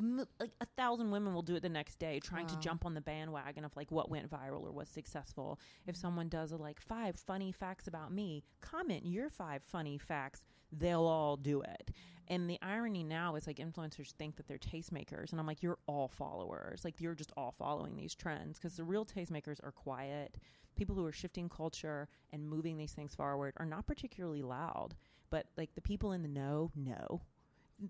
[0.00, 2.94] a, like a thousand women will do it the next day, trying to jump on
[2.94, 5.58] the bandwagon of like what went viral or was successful.
[5.86, 10.44] If someone does a like five funny facts about me, comment your five funny facts.
[10.72, 11.90] They'll all do it.
[12.28, 15.78] And the irony now is like influencers think that they're tastemakers, and I'm like, you're
[15.86, 16.84] all followers.
[16.84, 20.36] Like you're just all following these trends because the real tastemakers are quiet.
[20.76, 24.94] People who are shifting culture and moving these things forward are not particularly loud,
[25.30, 27.22] but like the people in the know know.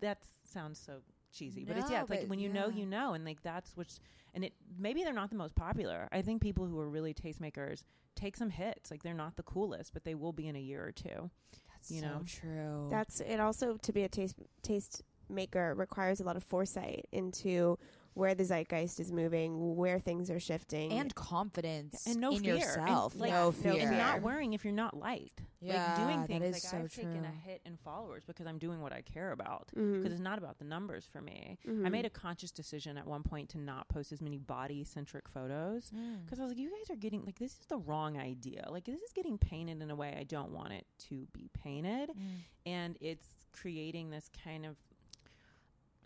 [0.01, 1.01] That sounds so
[1.33, 2.81] cheesy, but it's yeah, No, it's like but when you know, yeah.
[2.81, 4.01] you know, and like that's what's
[4.35, 6.09] and it maybe they're not the most popular.
[6.13, 7.83] I think people who are really tastemakers
[8.15, 8.91] take some hits.
[8.91, 11.31] Like they're not the coolest, but they will be in a year or two.
[11.73, 12.23] that's You so know?
[12.27, 13.41] true That's it.
[13.41, 17.79] Also, to be a taste taste maker requires a lot of foresight into
[18.19, 22.57] where the zeitgeist is moving, where things are shifting, and confidence and no in fear.
[22.57, 23.13] yourself.
[23.13, 23.81] And, like, no no fear.
[23.89, 25.43] And not worrying if you're not liked.
[25.61, 25.97] Yeah, like
[26.27, 26.57] doing things.
[26.57, 29.33] is like so I've taken a hit in followers because I'm doing what I care
[29.33, 29.69] about.
[29.75, 31.59] Because it's not about the numbers for me.
[31.67, 31.91] I Mhm.
[31.91, 35.91] made a conscious decision at one point to not post as many body centric photos
[35.91, 36.25] Mm.
[36.25, 38.69] because I was like, you guys are getting like this is the wrong idea.
[38.71, 42.11] Like this is getting painted in a way I don't want it to be painted,
[42.11, 42.37] Mm.
[42.67, 44.77] and it's creating this kind of.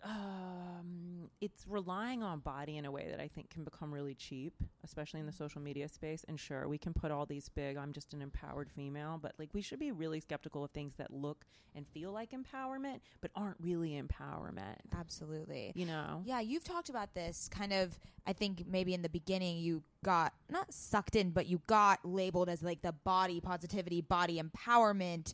[0.03, 4.53] Um, it's relying on body in a way that I think can become really cheap,
[4.83, 6.25] especially in the social media space.
[6.27, 9.49] And sure, we can put all these big, I'm just an empowered female, but like
[9.53, 11.45] we should be really skeptical of things that look
[11.75, 14.75] and feel like empowerment, but aren't really empowerment.
[14.97, 15.71] Absolutely.
[15.75, 16.21] You know?
[16.25, 17.97] Yeah, you've talked about this kind of.
[18.25, 22.47] I think maybe in the beginning you got not sucked in, but you got labeled
[22.47, 25.33] as like the body positivity, body empowerment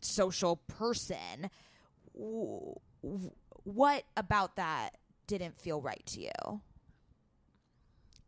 [0.00, 1.50] social person.
[2.14, 2.74] w-
[3.66, 4.90] what about that
[5.26, 6.60] didn't feel right to you?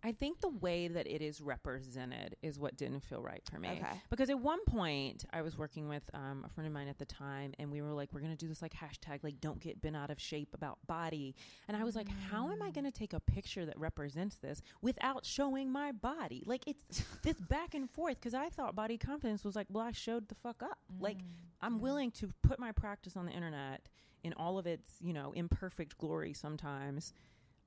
[0.03, 3.68] I think the way that it is represented is what didn't feel right for me.
[3.68, 4.01] Okay.
[4.11, 7.05] Because at one point, I was working with um, a friend of mine at the
[7.05, 9.80] time, and we were like, we're going to do this like hashtag, like, don't get
[9.80, 11.34] bent out of shape about body.
[11.66, 14.62] And I was like, how am I going to take a picture that represents this
[14.82, 16.45] without showing my body?
[16.47, 18.16] Like, it's this back and forth.
[18.20, 20.78] Because I thought body confidence was like, well, I showed the fuck up.
[21.01, 21.18] Like,
[21.61, 23.82] I'm willing to put my practice on the internet
[24.22, 27.12] in all of its, you know, imperfect glory sometimes.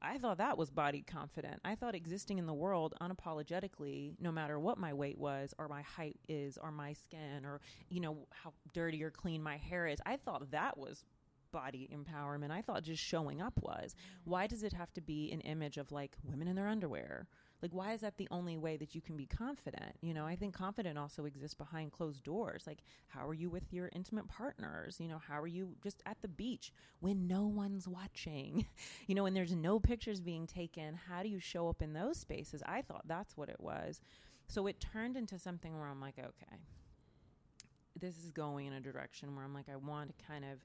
[0.01, 1.61] I thought that was body confident.
[1.63, 5.83] I thought existing in the world unapologetically, no matter what my weight was, or my
[5.83, 9.99] height is, or my skin, or, you know, how dirty or clean my hair is,
[10.05, 11.05] I thought that was
[11.51, 12.49] body empowerment.
[12.49, 13.93] I thought just showing up was.
[13.93, 14.31] Mm-hmm.
[14.31, 17.27] Why does it have to be an image of like women in their underwear?
[17.61, 19.95] Like, why is that the only way that you can be confident?
[20.01, 22.63] You know, I think confident also exists behind closed doors.
[22.65, 24.97] Like, how are you with your intimate partners?
[24.99, 28.65] You know, how are you just at the beach when no one's watching?
[29.07, 32.17] You know, when there's no pictures being taken, how do you show up in those
[32.17, 32.63] spaces?
[32.65, 33.99] I thought that's what it was.
[34.47, 36.57] So it turned into something where I'm like, okay,
[37.99, 40.59] this is going in a direction where I'm like, I want to kind of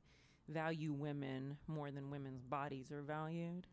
[0.49, 3.67] value women more than women's bodies are valued.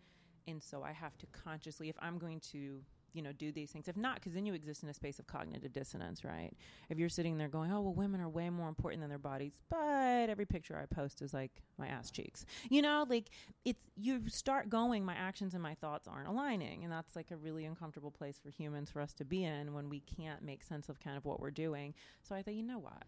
[0.48, 2.82] And so I have to consciously, if I'm going to,
[3.14, 5.28] you know, do these things, if not, because then you exist in a space of
[5.28, 6.52] cognitive dissonance, right?
[6.90, 9.54] If you're sitting there going, oh, well, women are way more important than their bodies,
[9.70, 13.30] but every picture I post is like my ass cheeks, you know, like
[13.66, 16.84] it's, you start going, my actions and my thoughts aren't aligning.
[16.84, 19.90] And that's like a really uncomfortable place for humans for us to be in when
[19.90, 21.94] we can't make sense of kind of what we're doing.
[22.22, 23.04] So I thought, you know what?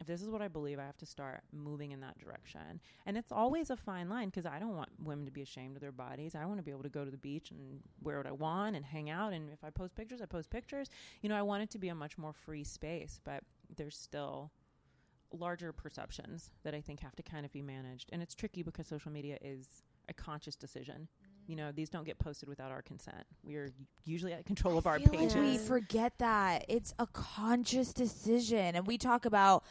[0.00, 2.80] If this is what I believe, I have to start moving in that direction.
[3.06, 5.80] And it's always a fine line because I don't want women to be ashamed of
[5.80, 6.34] their bodies.
[6.34, 8.76] I want to be able to go to the beach and wear what I want
[8.76, 9.32] and hang out.
[9.32, 10.90] And if I post pictures, I post pictures.
[11.22, 13.42] You know, I want it to be a much more free space, but
[13.76, 14.52] there's still
[15.32, 18.10] larger perceptions that I think have to kind of be managed.
[18.12, 21.08] And it's tricky because social media is a conscious decision.
[21.46, 23.24] You know, these don't get posted without our consent.
[23.44, 23.70] We are
[24.04, 25.36] usually at control of our feel like pages.
[25.36, 29.64] we forget that it's a conscious decision, and we talk about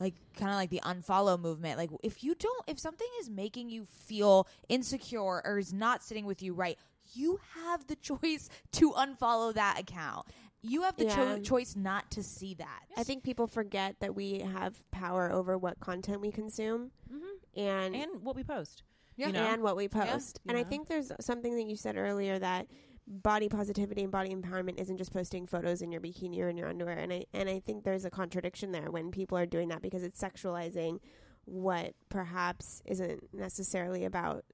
[0.00, 1.78] like kind of like the unfollow movement.
[1.78, 6.24] Like if you don't, if something is making you feel insecure or is not sitting
[6.26, 6.78] with you right,
[7.14, 10.26] you have the choice to unfollow that account.
[10.64, 12.82] You have the cho- choice not to see that.
[12.96, 17.20] I think people forget that we have power over what content we consume Mhm.
[17.56, 18.82] and And what we post.
[19.16, 19.28] Yeah.
[19.28, 19.46] You know?
[19.46, 20.40] and what we post.
[20.44, 22.66] you and I think there's something that you said earlier that
[23.06, 26.68] body positivity and body empowerment isn't just posting photos in your bikini or in your
[26.68, 26.98] underwear.
[26.98, 30.02] And I and I think there's a contradiction there when people are doing that because
[30.02, 30.98] it's sexualizing
[31.44, 34.44] what perhaps isn't necessarily about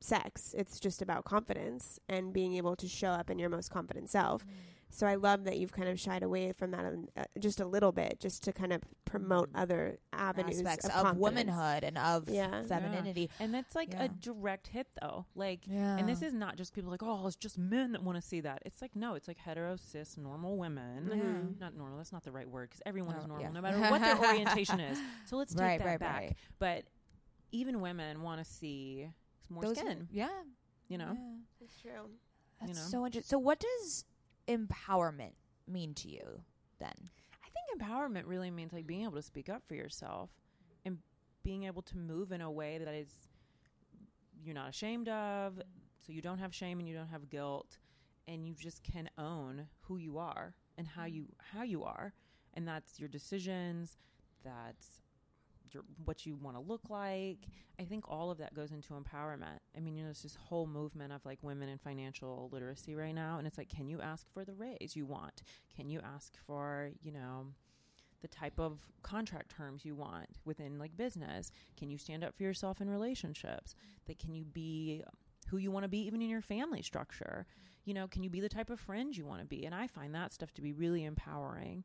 [0.00, 0.54] sex.
[0.56, 4.46] It's just about confidence and being able to show up in your most confident self.
[4.46, 4.50] Mm.
[4.96, 6.84] So I love that you've kind of shied away from that
[7.18, 11.16] uh, just a little bit, just to kind of promote other avenues aspects of, of,
[11.18, 12.62] womanhood and of Yeah.
[12.62, 13.28] femininity.
[13.38, 14.04] And that's like Yeah.
[14.04, 15.26] a direct hit though.
[15.34, 15.98] Like Yeah.
[15.98, 18.40] and this is not just people like, oh, it's just men that want to see
[18.40, 18.62] that.
[18.64, 21.10] It's like no, it's like hetero cis normal women.
[21.12, 21.60] Mhm.
[21.60, 21.98] Not normal.
[21.98, 23.52] That's not the right word because everyone is Oh, normal, yeah.
[23.52, 24.98] no matter what their orientation is.
[25.26, 26.20] So let's take Right, that right, back.
[26.20, 26.36] right.
[26.58, 26.84] But
[27.52, 29.10] even women want to see
[29.50, 30.08] more Those- skin.
[30.10, 30.30] yeah,
[30.88, 31.64] You know, yeah.
[31.64, 32.08] It's true.
[32.60, 32.88] That's You know?
[32.88, 33.28] so interesting.
[33.28, 34.04] So, what does
[34.48, 35.32] empowerment
[35.66, 36.40] mean to you
[36.78, 36.94] then?
[37.44, 40.30] I think empowerment really means like being able to speak up for yourself
[40.84, 40.98] and
[41.42, 43.08] being able to move in a way that is
[44.42, 45.60] you're not ashamed of,
[46.04, 47.78] so you don't have shame and you don't have guilt,
[48.28, 51.14] and you just can own who you are and how mm-hmm.
[51.16, 52.12] you how you are,
[52.54, 53.96] and that's your decisions,
[54.44, 55.00] that's
[55.72, 57.48] your what you want to look like.
[57.78, 59.58] I think all of that goes into empowerment.
[59.76, 63.14] I mean, you know, there's this whole movement of like women in financial literacy right
[63.14, 65.42] now, and it's like, can you ask for the raise you want?
[65.74, 67.46] Can you ask for, you know,
[68.22, 71.52] the type of contract terms you want within like business?
[71.76, 73.74] Can you stand up for yourself in relationships?
[74.06, 75.02] That can you be
[75.48, 77.46] who you want to be even in your family structure?
[77.84, 79.64] You know, can you be the type of friend you want to be?
[79.64, 81.84] And I find that stuff to be really empowering.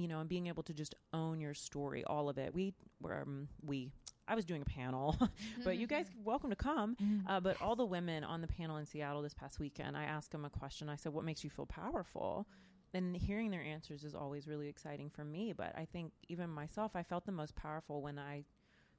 [0.00, 2.54] You know, and being able to just own your story, all of it.
[2.54, 3.90] We were um, we
[4.26, 5.16] I was doing a panel,
[5.64, 6.96] but you guys welcome to come.
[7.28, 10.30] Uh, but all the women on the panel in Seattle this past weekend, I asked
[10.30, 10.88] them a question.
[10.88, 12.46] I said, "What makes you feel powerful?"
[12.94, 15.52] And hearing their answers is always really exciting for me.
[15.52, 18.44] But I think even myself, I felt the most powerful when I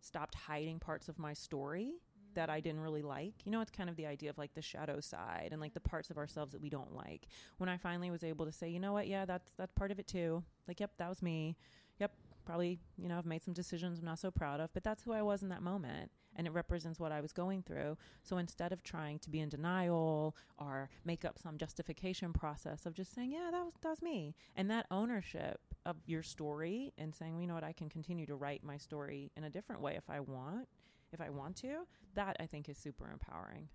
[0.02, 1.93] stopped hiding parts of my story
[2.36, 3.34] that I didn't really like.
[3.46, 5.80] You know, it's kind of the idea of like the shadow side and like the
[5.80, 7.28] parts of ourselves that we don't like.
[7.58, 10.00] When I finally was able to say, you know what, yeah, that's that's part of
[10.00, 10.44] it too.
[10.68, 11.58] Like, yep, that was me.
[12.00, 12.12] Yep,
[12.46, 15.14] probably, you know, I've made some decisions I'm not so proud of, but that's who
[15.14, 16.12] I was in that moment.
[16.36, 17.98] And it represents what I was going through.
[18.24, 22.94] So instead of trying to be in denial or make up some justification process of
[22.94, 24.36] just saying, yeah, that was that was me.
[24.56, 28.26] And that ownership of your story and saying, well, you know what, I can continue
[28.28, 30.68] to write my story in a different way if I want
[31.14, 31.86] if I want to.
[32.16, 33.70] That I think is super empowering.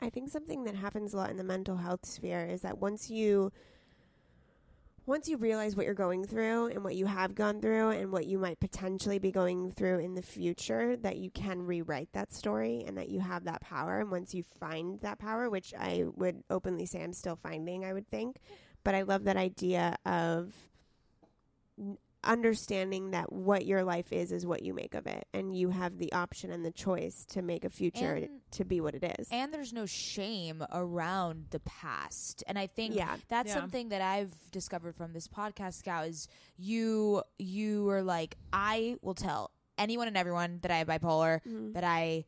[0.00, 3.10] I think something that happens a lot in the mental health sphere is that once
[3.10, 3.52] you
[5.06, 8.26] once you realize what you're going through and what you have gone through and what
[8.26, 12.84] you might potentially be going through in the future that you can rewrite that story
[12.86, 16.44] and that you have that power and once you find that power which I would
[16.48, 18.36] openly say I'm still finding I would think
[18.84, 20.54] but I love that idea of
[22.24, 25.98] understanding that what your life is is what you make of it and you have
[25.98, 29.28] the option and the choice to make a future And- to be what it is.
[29.30, 33.16] and there's no shame around the past and i think Yeah.
[33.28, 33.54] that's Yeah.
[33.54, 39.14] something that i've discovered from this podcast scout is you you are like i will
[39.14, 41.72] tell anyone and everyone that i have bipolar Mhm.
[41.74, 42.24] that i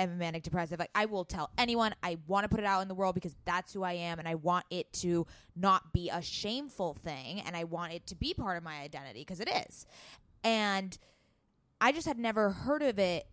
[0.00, 2.80] am a manic depressive like i will tell anyone i want to put it out
[2.82, 5.26] in the world because that's who i am and i want it to
[5.56, 9.20] not be a shameful thing and i want it to be part of my identity
[9.20, 9.86] because it is
[10.44, 10.98] and
[11.80, 13.26] i just had never heard of it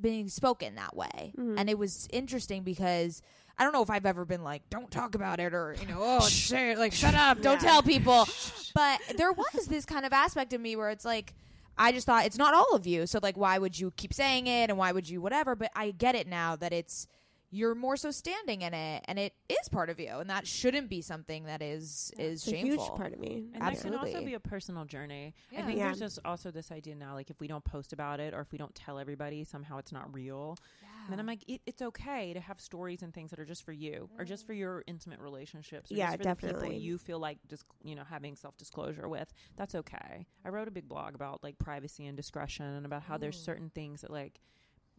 [0.00, 1.58] being spoken that way Mhm.
[1.58, 3.20] and it was interesting because
[3.58, 5.98] i don't know if i've ever been like don't talk about it or you know
[6.00, 7.68] oh shit like shut up don't Yeah.
[7.68, 8.26] tell people
[8.74, 11.34] but there was this kind of aspect of me where it's like
[11.76, 13.06] I just thought it's not all of you.
[13.06, 15.54] So like why would you keep saying it and why would you whatever?
[15.56, 17.06] But I get it now that it's
[17.50, 20.88] you're more so standing in it and it is part of you and that shouldn't
[20.88, 22.84] be something that is is It's a shameful.
[22.84, 23.44] huge part of me.
[23.54, 25.34] And that can also be a personal journey.
[25.56, 25.84] I think Yeah.
[25.84, 28.50] there's just also this idea now, like if we don't post about it or if
[28.50, 30.56] we don't tell everybody, somehow it's not real.
[31.04, 33.62] And then I'm like, it, it's okay to have stories and things that are just
[33.64, 35.90] for you or just for your intimate relationships.
[35.92, 36.68] Or Yeah, just for the definitely.
[36.70, 39.32] people you feel like just you know having self disclosure with.
[39.56, 40.26] That's okay.
[40.44, 43.70] I wrote a big blog about like privacy and discretion and about how there's certain
[43.70, 44.40] things that like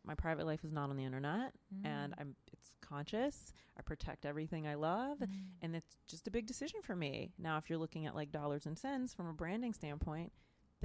[0.04, 1.54] my private life is not on the internet
[1.84, 2.22] and Mm.
[2.22, 3.52] I'm it's conscious.
[3.78, 5.28] I protect everything I love Mm.
[5.64, 7.34] and it's just a big decision for me.
[7.40, 10.32] Now, if you're looking at like dollars and cents from a branding standpoint,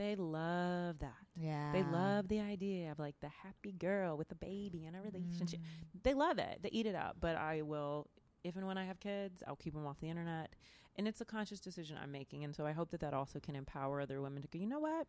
[0.00, 1.12] they love that.
[1.36, 1.72] yeah.
[1.72, 5.60] They love the idea of like the happy girl with a baby and a relationship.
[5.60, 6.02] Mm.
[6.02, 6.60] They love it.
[6.62, 7.16] They eat it up.
[7.20, 8.08] But I will,
[8.42, 10.54] if and when I have kids, I'll keep them off the internet.
[10.96, 12.44] And it's a conscious decision I'm making.
[12.44, 14.80] And so I hope that that also can empower other women to go, you know
[14.80, 15.06] what?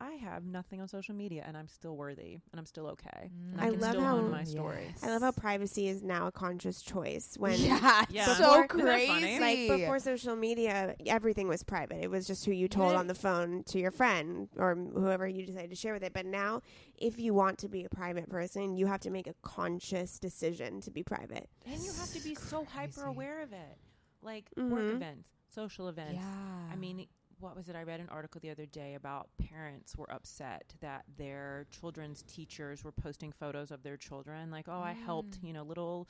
[0.00, 3.30] I have nothing on social media and I'm still worthy and I'm still okay.
[3.52, 4.92] And I, I can love still how- own my story.
[5.02, 7.36] I love how privacy is now a conscious choice.
[7.38, 8.26] When Yeah, Yeah.
[8.34, 9.38] so Before- Isn't that funny?
[9.38, 9.68] crazy.
[9.68, 12.02] like before social media, everything was private.
[12.02, 12.98] It was just who you told Yeah.
[12.98, 16.12] on the phone to your friend or whoever you decided to share with it.
[16.12, 16.60] But now,
[16.98, 20.80] if you want to be a private person, you have to make a conscious decision
[20.82, 21.48] to be private.
[21.66, 23.78] And you have to be so hyper aware of it.
[24.22, 24.96] Like work Mhm.
[24.96, 26.14] events, social events.
[26.16, 26.68] yeah.
[26.72, 27.06] I mean,
[27.44, 27.76] what was it?
[27.76, 32.82] I read an article the other day about parents were upset that their children's teachers
[32.82, 34.50] were posting photos of their children.
[34.50, 35.46] Like, oh, I helped, Mm.
[35.48, 36.08] you know, little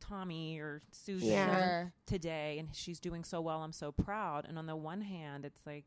[0.00, 1.88] Tommy or Susan Yeah.
[2.06, 3.62] Today and she's doing so well.
[3.62, 4.46] I'm so proud.
[4.48, 5.84] And on the one hand, it's like,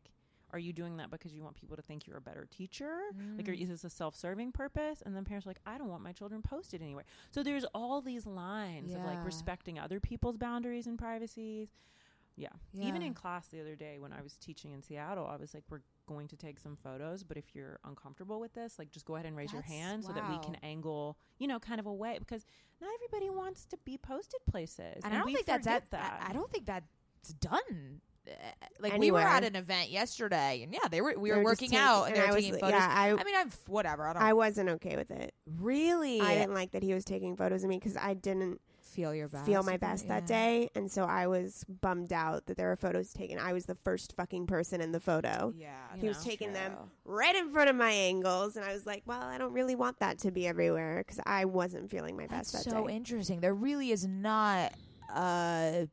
[0.54, 3.00] are you doing that because you want people to think you're a better teacher?
[3.38, 3.62] Like, are, Mm.
[3.62, 5.02] is this a self-serving purpose?
[5.02, 7.06] And then parents are like, I don't want my children posted anywhere.
[7.32, 11.70] So there's all these lines of like respecting other people's boundaries and privacies.
[12.42, 12.88] Yeah.
[12.88, 15.64] Even in class the other day when I was teaching in Seattle, I was like,
[15.70, 19.16] we're going to take some photos, but if you're uncomfortable with this, like just go
[19.16, 21.86] ahead and raise your That's- hand so that we can angle, you know, kind of
[21.86, 22.46] away because
[22.82, 25.04] not everybody wants to be posted places.
[25.04, 25.84] and I don't think that's that.
[25.94, 28.02] I, I don't think that's done.
[28.80, 31.14] Like we were at an event yesterday, and yeah, they were.
[31.18, 32.60] We They were were just working taking- out, and and they were I was- taking
[32.60, 32.80] photos.
[32.80, 34.08] yeah, I- I mean, I'm whatever.
[34.08, 35.34] I don't I wasn't okay with it.
[35.60, 39.16] really I didn't like that he was taking photos of me because I didn't feel
[39.16, 39.46] your best.
[39.46, 40.28] feel my best that yeah.
[40.28, 43.40] day, and so I was bummed out that there were photos taken.
[43.40, 45.54] I was the first fucking person in the photo.
[45.56, 46.74] Yeah, He was taking them
[47.06, 50.00] right in front of my angles, and I was like, "Well, I don't really want
[50.00, 52.76] that to be everywhere because I wasn't feeling my That's best that day.
[52.78, 53.40] so day." interesting.
[53.40, 54.74] There really is not
[55.16, 55.88] a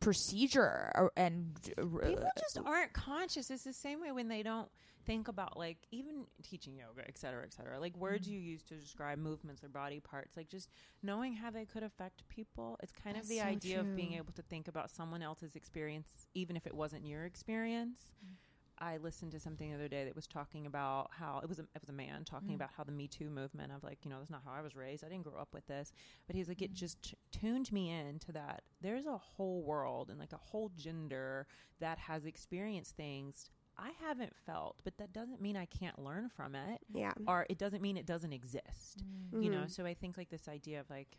[0.00, 3.50] procedure and uh, People just aren't conscious.
[3.50, 4.68] It's the same way when they don't
[5.06, 7.78] think about like even teaching yoga, et cetera, et cetera.
[7.80, 8.32] Like words Mm.
[8.32, 10.68] you use to describe movements or body parts, like just
[11.02, 12.78] knowing how they could affect people.
[12.82, 15.56] It's kind That's of the so idea of being able to think about someone else's
[15.56, 17.98] experience, even if it wasn't your experience.
[18.24, 18.34] Mm.
[18.80, 21.62] I listened to something the other day that was talking about how it was a,
[21.62, 22.54] it was a man talking Mm.
[22.56, 24.74] about how the Me Too movement of like you know that's not how I was
[24.76, 25.04] raised.
[25.04, 25.92] I didn't grow up with this,
[26.26, 26.76] but he's like it Mm.
[26.76, 28.62] just t- tuned me into that.
[28.80, 31.46] There's a whole world and like a whole gender
[31.80, 33.50] that has experienced things
[33.80, 37.58] I haven't felt, but that doesn't mean I can't learn from it, yeah, or it
[37.58, 39.04] doesn't mean it doesn't exist.
[39.32, 39.44] Mm.
[39.44, 41.16] You know, so I think like this idea of like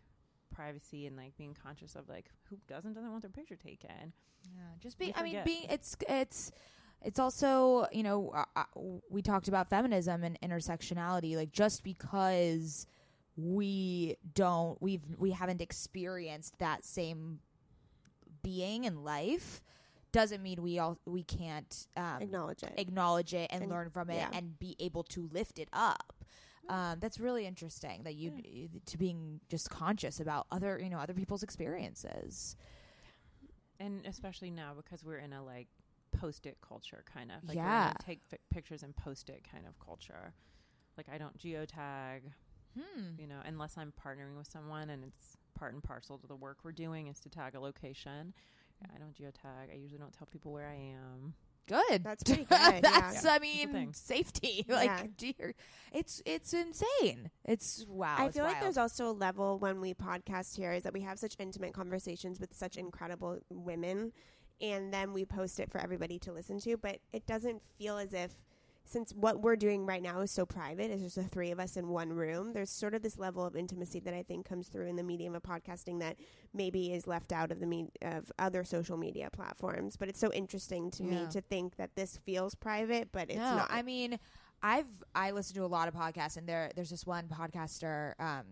[0.53, 4.13] privacy and like being conscious of like who doesn't doesn't want their picture taken.
[4.53, 5.13] Yeah, just being.
[5.15, 5.65] We I mean, being.
[5.69, 6.51] It's it's
[7.03, 8.63] it's also you know uh, uh,
[9.09, 11.35] we talked about feminism and intersectionality.
[11.35, 12.87] Like just because
[13.35, 17.39] we don't we've we haven't experienced that same
[18.43, 19.61] being in life
[20.11, 22.73] doesn't mean we all we can't um, acknowledge it.
[22.77, 24.29] acknowledge it and, And- learn from it yeah.
[24.33, 26.13] and be able to lift it up.
[26.67, 28.31] Um, that's really interesting that you
[28.85, 32.55] to being just conscious about other you know other people's experiences.
[33.79, 35.67] and especially now because we're in a like
[36.19, 37.93] post-it culture kind of like we're Yeah.
[38.05, 40.33] take fi- pictures and post it kind of culture
[40.97, 42.21] like i don't geotag
[42.77, 43.19] Hmm.
[43.19, 46.57] you know unless i'm partnering with someone and it's part and parcel to the work
[46.63, 48.33] we're doing is to tag a location
[48.81, 51.33] Yeah, i don't geotag i usually don't tell people where i am
[51.67, 52.03] Good.
[52.03, 52.81] That's pretty good.
[52.81, 53.33] That's Yeah.
[53.33, 53.93] I mean thing.
[53.93, 54.65] safety.
[54.67, 54.75] Yeah.
[54.75, 55.53] Like dear,
[55.91, 57.29] it's it's insane.
[57.45, 58.15] It's wow.
[58.17, 61.01] I it's feel like there's also a level when we podcast here is that we
[61.01, 64.13] have such intimate conversations with such incredible women
[64.61, 68.13] and then we post it for everybody to listen to, but it doesn't feel as
[68.13, 68.33] if
[68.89, 71.77] since what we're doing right now is so private, it's just the three of us
[71.77, 74.87] in one room, there's sort of this level of intimacy that I think comes through
[74.87, 76.17] in the medium of podcasting that
[76.55, 79.95] maybe is left out of the me- of other social media platforms.
[79.95, 83.57] But it's so interesting to me to think that this feels private, but it's no,
[83.57, 83.67] not.
[83.69, 84.17] I mean,
[84.63, 88.13] I've I listen to a lot of podcasts, and there there's this one podcaster.
[88.19, 88.45] Um,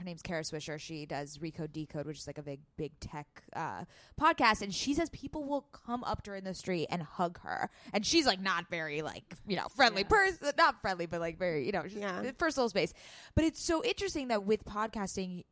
[0.00, 0.78] her name's Kara Swisher.
[0.80, 3.84] She does Recode Decode, which is like a big big tech uh,
[4.20, 7.38] podcast, and she says people will come up to her in the street and hug
[7.42, 10.08] her, and she's like not very like you know friendly Yeah.
[10.08, 12.30] person, not friendly, but like very you know she's- Yeah.
[12.38, 12.92] personal space.
[13.34, 15.44] But it's so interesting that with podcasting.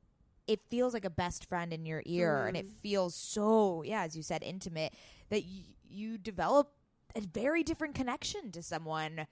[0.46, 4.16] It feels like a best friend in your ear, and it feels so, yeah, as
[4.16, 4.94] you said, intimate
[5.28, 6.72] that y- you develop
[7.14, 9.26] a very different connection to someone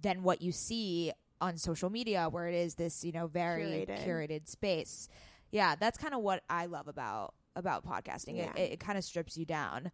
[0.00, 1.12] than what you see
[1.44, 4.04] on social media where it is this you know very Curated.
[4.06, 5.08] curated, space
[5.50, 8.52] yeah that's kind of what i love about about podcasting Yeah.
[8.56, 9.90] it, it, kind of strips you down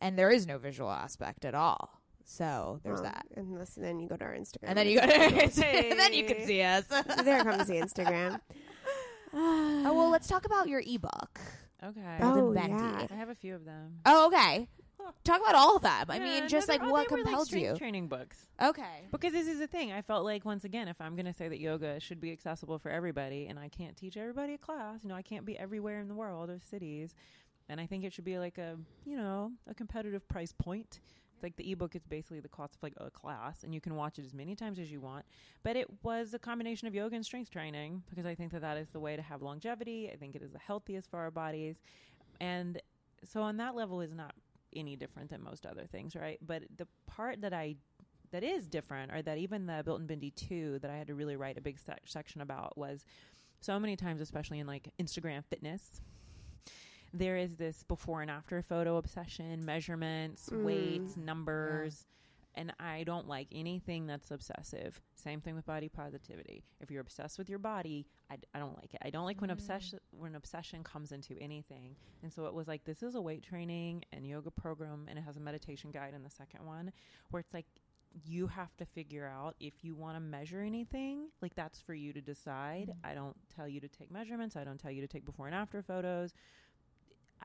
[0.00, 4.08] and there is no visual aspect at all so there's Well, that Unless then you
[4.08, 4.64] go to our Instagram.
[4.64, 5.88] and then you go to our Hey.
[5.90, 6.84] and then you can see us
[7.24, 8.40] there comes the Instagram.
[9.34, 11.40] oh well let's talk about your ebook
[11.84, 12.72] okay Golden Oh, Bendy.
[12.72, 13.06] yeah.
[13.10, 14.66] i have a few of them oh okay
[15.24, 17.74] talk about all of them i mean just like what they were, like, compelled you
[17.76, 19.92] training books okay Because this is the thing.
[19.92, 22.78] I felt like once again, if I'm going to say that yoga should be accessible
[22.78, 26.00] for everybody, and I can't teach everybody a class, you know, I can't be everywhere
[26.00, 27.14] in the world or cities,
[27.68, 31.00] and I think it should be like a, you know, a competitive price point.
[31.34, 33.94] It's like the ebook is basically the cost of like a class, and you can
[33.94, 35.24] watch it as many times as you want.
[35.62, 38.76] But it was a combination of yoga and strength training because I think that that
[38.78, 40.10] is the way to have longevity.
[40.12, 41.76] I think it is the healthiest for our bodies,
[42.40, 42.80] and
[43.24, 44.34] so on that level is not
[44.76, 46.38] any different than most other things, right?
[46.46, 47.76] But the part that I
[48.32, 51.14] that is different, or that even the Built and Bendy two that I had to
[51.14, 53.04] really write a big sec- section about was
[53.60, 56.00] so many times, especially in like Instagram fitness.
[57.14, 60.64] There is this before and after photo obsession, measurements, Mm.
[60.64, 62.04] weights, numbers,
[62.56, 65.00] and I don't like anything that's obsessive.
[65.14, 66.64] Same thing with body positivity.
[66.80, 69.00] If you're obsessed with your body, I don't like it.
[69.04, 69.58] I don't like when mm-hmm.
[69.58, 71.96] obsession when obsession comes into anything.
[72.22, 75.22] And so it was like this is a weight training and yoga program, and it
[75.22, 76.92] has a meditation guide in the second one,
[77.30, 77.66] where it's like
[78.24, 81.28] you have to figure out if you want to measure anything.
[81.42, 82.88] Like that's for you to decide.
[82.88, 83.10] Mm-hmm.
[83.10, 84.56] I don't tell you to take measurements.
[84.56, 86.32] I don't tell you to take before and after photos.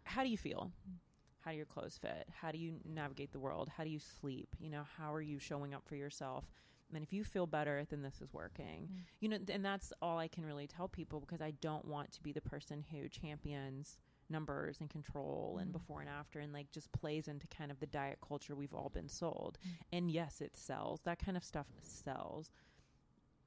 [0.05, 0.71] How do you feel?
[0.71, 1.10] Mm-hmm.
[1.43, 2.27] How do your clothes fit?
[2.39, 3.69] How do you navigate the world?
[3.75, 4.55] How do you sleep?
[4.59, 6.45] You know, how are you showing up for yourself?
[6.93, 8.89] And if you feel better, then this is working.
[8.91, 8.97] Mm.
[9.19, 12.21] You know, and that's all I can really tell people because I don't want to
[12.21, 13.97] be the person who champions
[14.29, 15.73] numbers and control and mm.
[15.73, 18.91] before and after and like just plays into kind of the diet culture we've all
[18.93, 19.57] been sold.
[19.65, 19.97] Mm.
[19.97, 21.01] And yes, it sells.
[21.01, 22.51] That kind of stuff sells.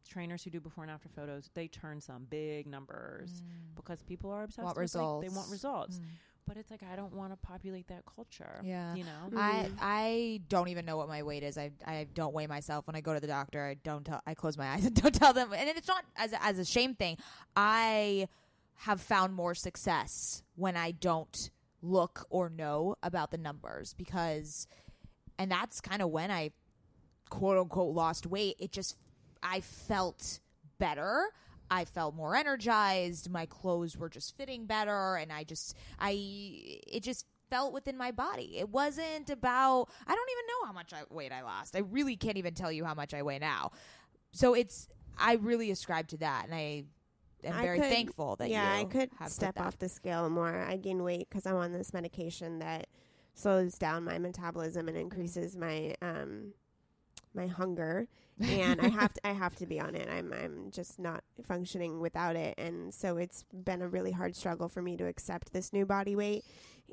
[0.09, 3.43] Trainers who do before and after photos, they turn some big numbers
[3.75, 5.37] because people are obsessed Want with like, they results.
[5.37, 6.01] want results.
[6.47, 8.61] But it's like I don't want to populate that culture.
[8.63, 8.95] Yeah.
[8.95, 9.39] You know?
[9.39, 11.57] I I don't even know what my weight is.
[11.57, 13.65] I I don't weigh myself when I go to the doctor.
[13.65, 14.21] I don't tell.
[14.27, 15.53] I close my eyes and don't tell them.
[15.55, 17.17] And it's not as a, as a shame thing.
[17.57, 18.29] I
[18.77, 21.51] have found more success when I don't
[21.83, 24.67] look or know about the numbers because,
[25.39, 26.51] and that's kind of when I
[27.31, 28.57] quote unquote lost weight.
[28.59, 28.97] It just
[29.43, 30.41] I felt
[30.79, 31.27] better.
[31.71, 33.31] I felt more energized.
[33.31, 38.11] My clothes were just fitting better, and I just I it just felt within my
[38.11, 38.59] body.
[38.59, 41.77] It wasn't about I don't even know how much I, weight I lost.
[41.77, 43.71] I really can't even tell you how much I weigh now.
[44.33, 44.89] So it's
[45.19, 46.85] I really ascribe to that, and I
[47.45, 50.65] am very could- thankful that yeah, you I could step off the scale more.
[50.69, 52.89] I gain weight because I'm on this medication that
[53.35, 56.53] slows down my metabolism and increases my um
[57.35, 58.09] my hunger
[58.41, 60.09] and I have to I have to be on it.
[60.11, 64.69] I'm I'm just not functioning without it and so it's been a really hard struggle
[64.69, 66.45] for me to accept this new body weight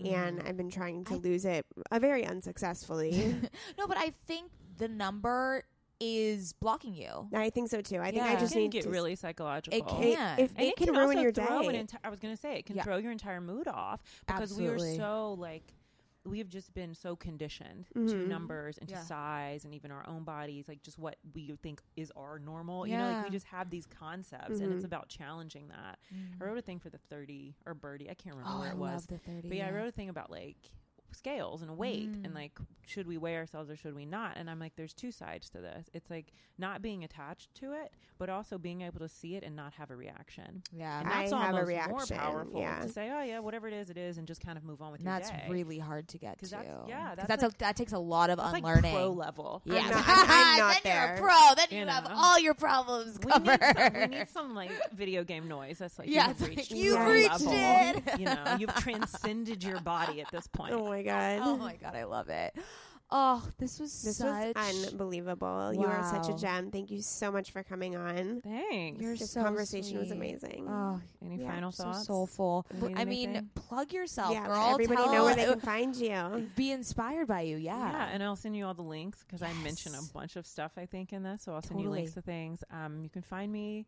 [0.06, 3.36] and I've been trying to I- lose it uh, very unsuccessfully.
[3.78, 5.64] no, but I think the number
[6.00, 7.28] is blocking you.
[7.34, 8.00] I think so too.
[8.00, 9.78] I think I just it can need get to really psychological.
[9.78, 10.40] It it, can.
[10.40, 11.84] if And it, can, also ruin your throw an day.
[11.84, 12.84] enti- I was going to say it can Yeah.
[12.84, 15.62] throw your entire mood off because we are so like
[16.24, 18.28] we have just been so conditioned to Mhm.
[18.28, 22.12] numbers and to size and even our own bodies, like just what we think is
[22.16, 22.86] our normal.
[22.86, 24.86] You know, like we just have these concepts, and it's Mhm.
[24.86, 25.98] about challenging that.
[26.14, 26.40] Mm.
[26.40, 28.10] I wrote a thing for the thirty or Byrdie.
[28.10, 28.92] I can't remember Oh, where I it was.
[28.94, 29.48] love the 30.
[29.50, 30.72] But yeah, I wrote a thing about like
[31.14, 32.26] scales and weight Mm.
[32.26, 34.34] and like should we weigh ourselves or should we not?
[34.36, 35.90] And I'm like, there's two sides to this.
[35.94, 39.56] It's like not being attached to it, but also being able to see it and
[39.56, 40.62] not have a reaction.
[40.74, 41.00] Yeah.
[41.00, 42.82] And I that's have a almost more powerful yeah.
[42.82, 44.92] to say, oh yeah, whatever it is, it is, and just kind of move on
[44.92, 45.46] with And your that's day.
[45.48, 46.50] really hard to get to.
[46.50, 48.84] that's- yeah, that's that's, like- a, that takes a lot of unlearning.
[48.84, 49.62] like pro level.
[49.64, 51.06] Yeah, I'm not- I'm not then there.
[51.06, 51.56] You're a pro.
[51.56, 53.48] Then you, You have all your problems We covered.
[53.62, 55.78] need, some, we need some like video game noise.
[55.78, 58.04] That's like Yeah, you've it's like, reached, you've reached level.
[58.14, 58.20] it.
[58.20, 60.74] you know, you've transcended your body at this point.
[60.74, 61.40] Oh my god.
[61.44, 62.56] oh my god, I love it.
[63.14, 64.56] Oh, this was This such.
[64.56, 65.74] was unbelievable.
[65.74, 66.72] You are such a gem.
[66.72, 68.40] Thank you so much for coming on.
[68.42, 69.02] Thanks.
[69.02, 70.66] You're This so conversation was amazing.
[70.70, 72.06] Oh, Any Yeah, final so thoughts?
[72.08, 72.66] soulful.
[72.82, 74.58] Need I mean, plug yourself, yeah, girl.
[74.62, 76.50] let everybody Tell- know where they can find you.
[76.56, 77.58] be inspired by you.
[77.58, 77.92] Yeah.
[77.92, 80.72] Yeah, and I'll send you all the links because I mention a bunch of stuff
[80.78, 81.42] I think in this.
[81.44, 82.64] So I'll send you links to things.
[82.72, 83.88] Um, you can find me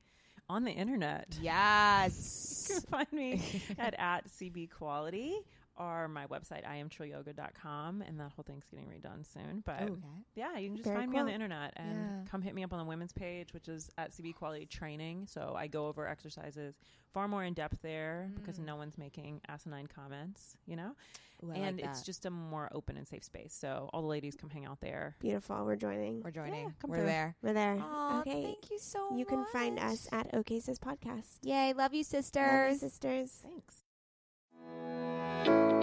[0.50, 1.28] on the internet.
[1.42, 2.50] yes.
[2.70, 3.42] You can find me
[3.80, 5.36] at at CB Quality
[5.78, 9.62] or my website iamtrillyoga.com and that whole thing's getting redone soon.
[9.66, 9.94] But okay.
[10.36, 12.30] yeah, you can just Very find me on the internet and Yeah.
[12.30, 15.28] come hit me up on the women's page, which is at CB Quality Training.
[15.28, 16.78] So I go over exercises
[17.14, 18.66] far more in depth there because Mm.
[18.66, 20.96] no one's making asinine comments, you know?
[21.44, 23.54] Ooh, and like it's just a more open and safe space.
[23.54, 25.16] So all the ladies come hang out there.
[25.20, 25.66] Beautiful.
[25.66, 26.22] We're joining.
[26.22, 26.74] we're joining.
[26.80, 27.06] come we're through.
[27.08, 27.36] there.
[27.42, 27.78] We're there.
[27.82, 28.44] Aw, okay.
[28.44, 31.40] thank you so much You can find us at OK Sis Podcast.
[31.42, 32.80] Yay, love you, Love you, sisters.
[32.80, 33.44] sisters.
[35.46, 35.83] Thanks.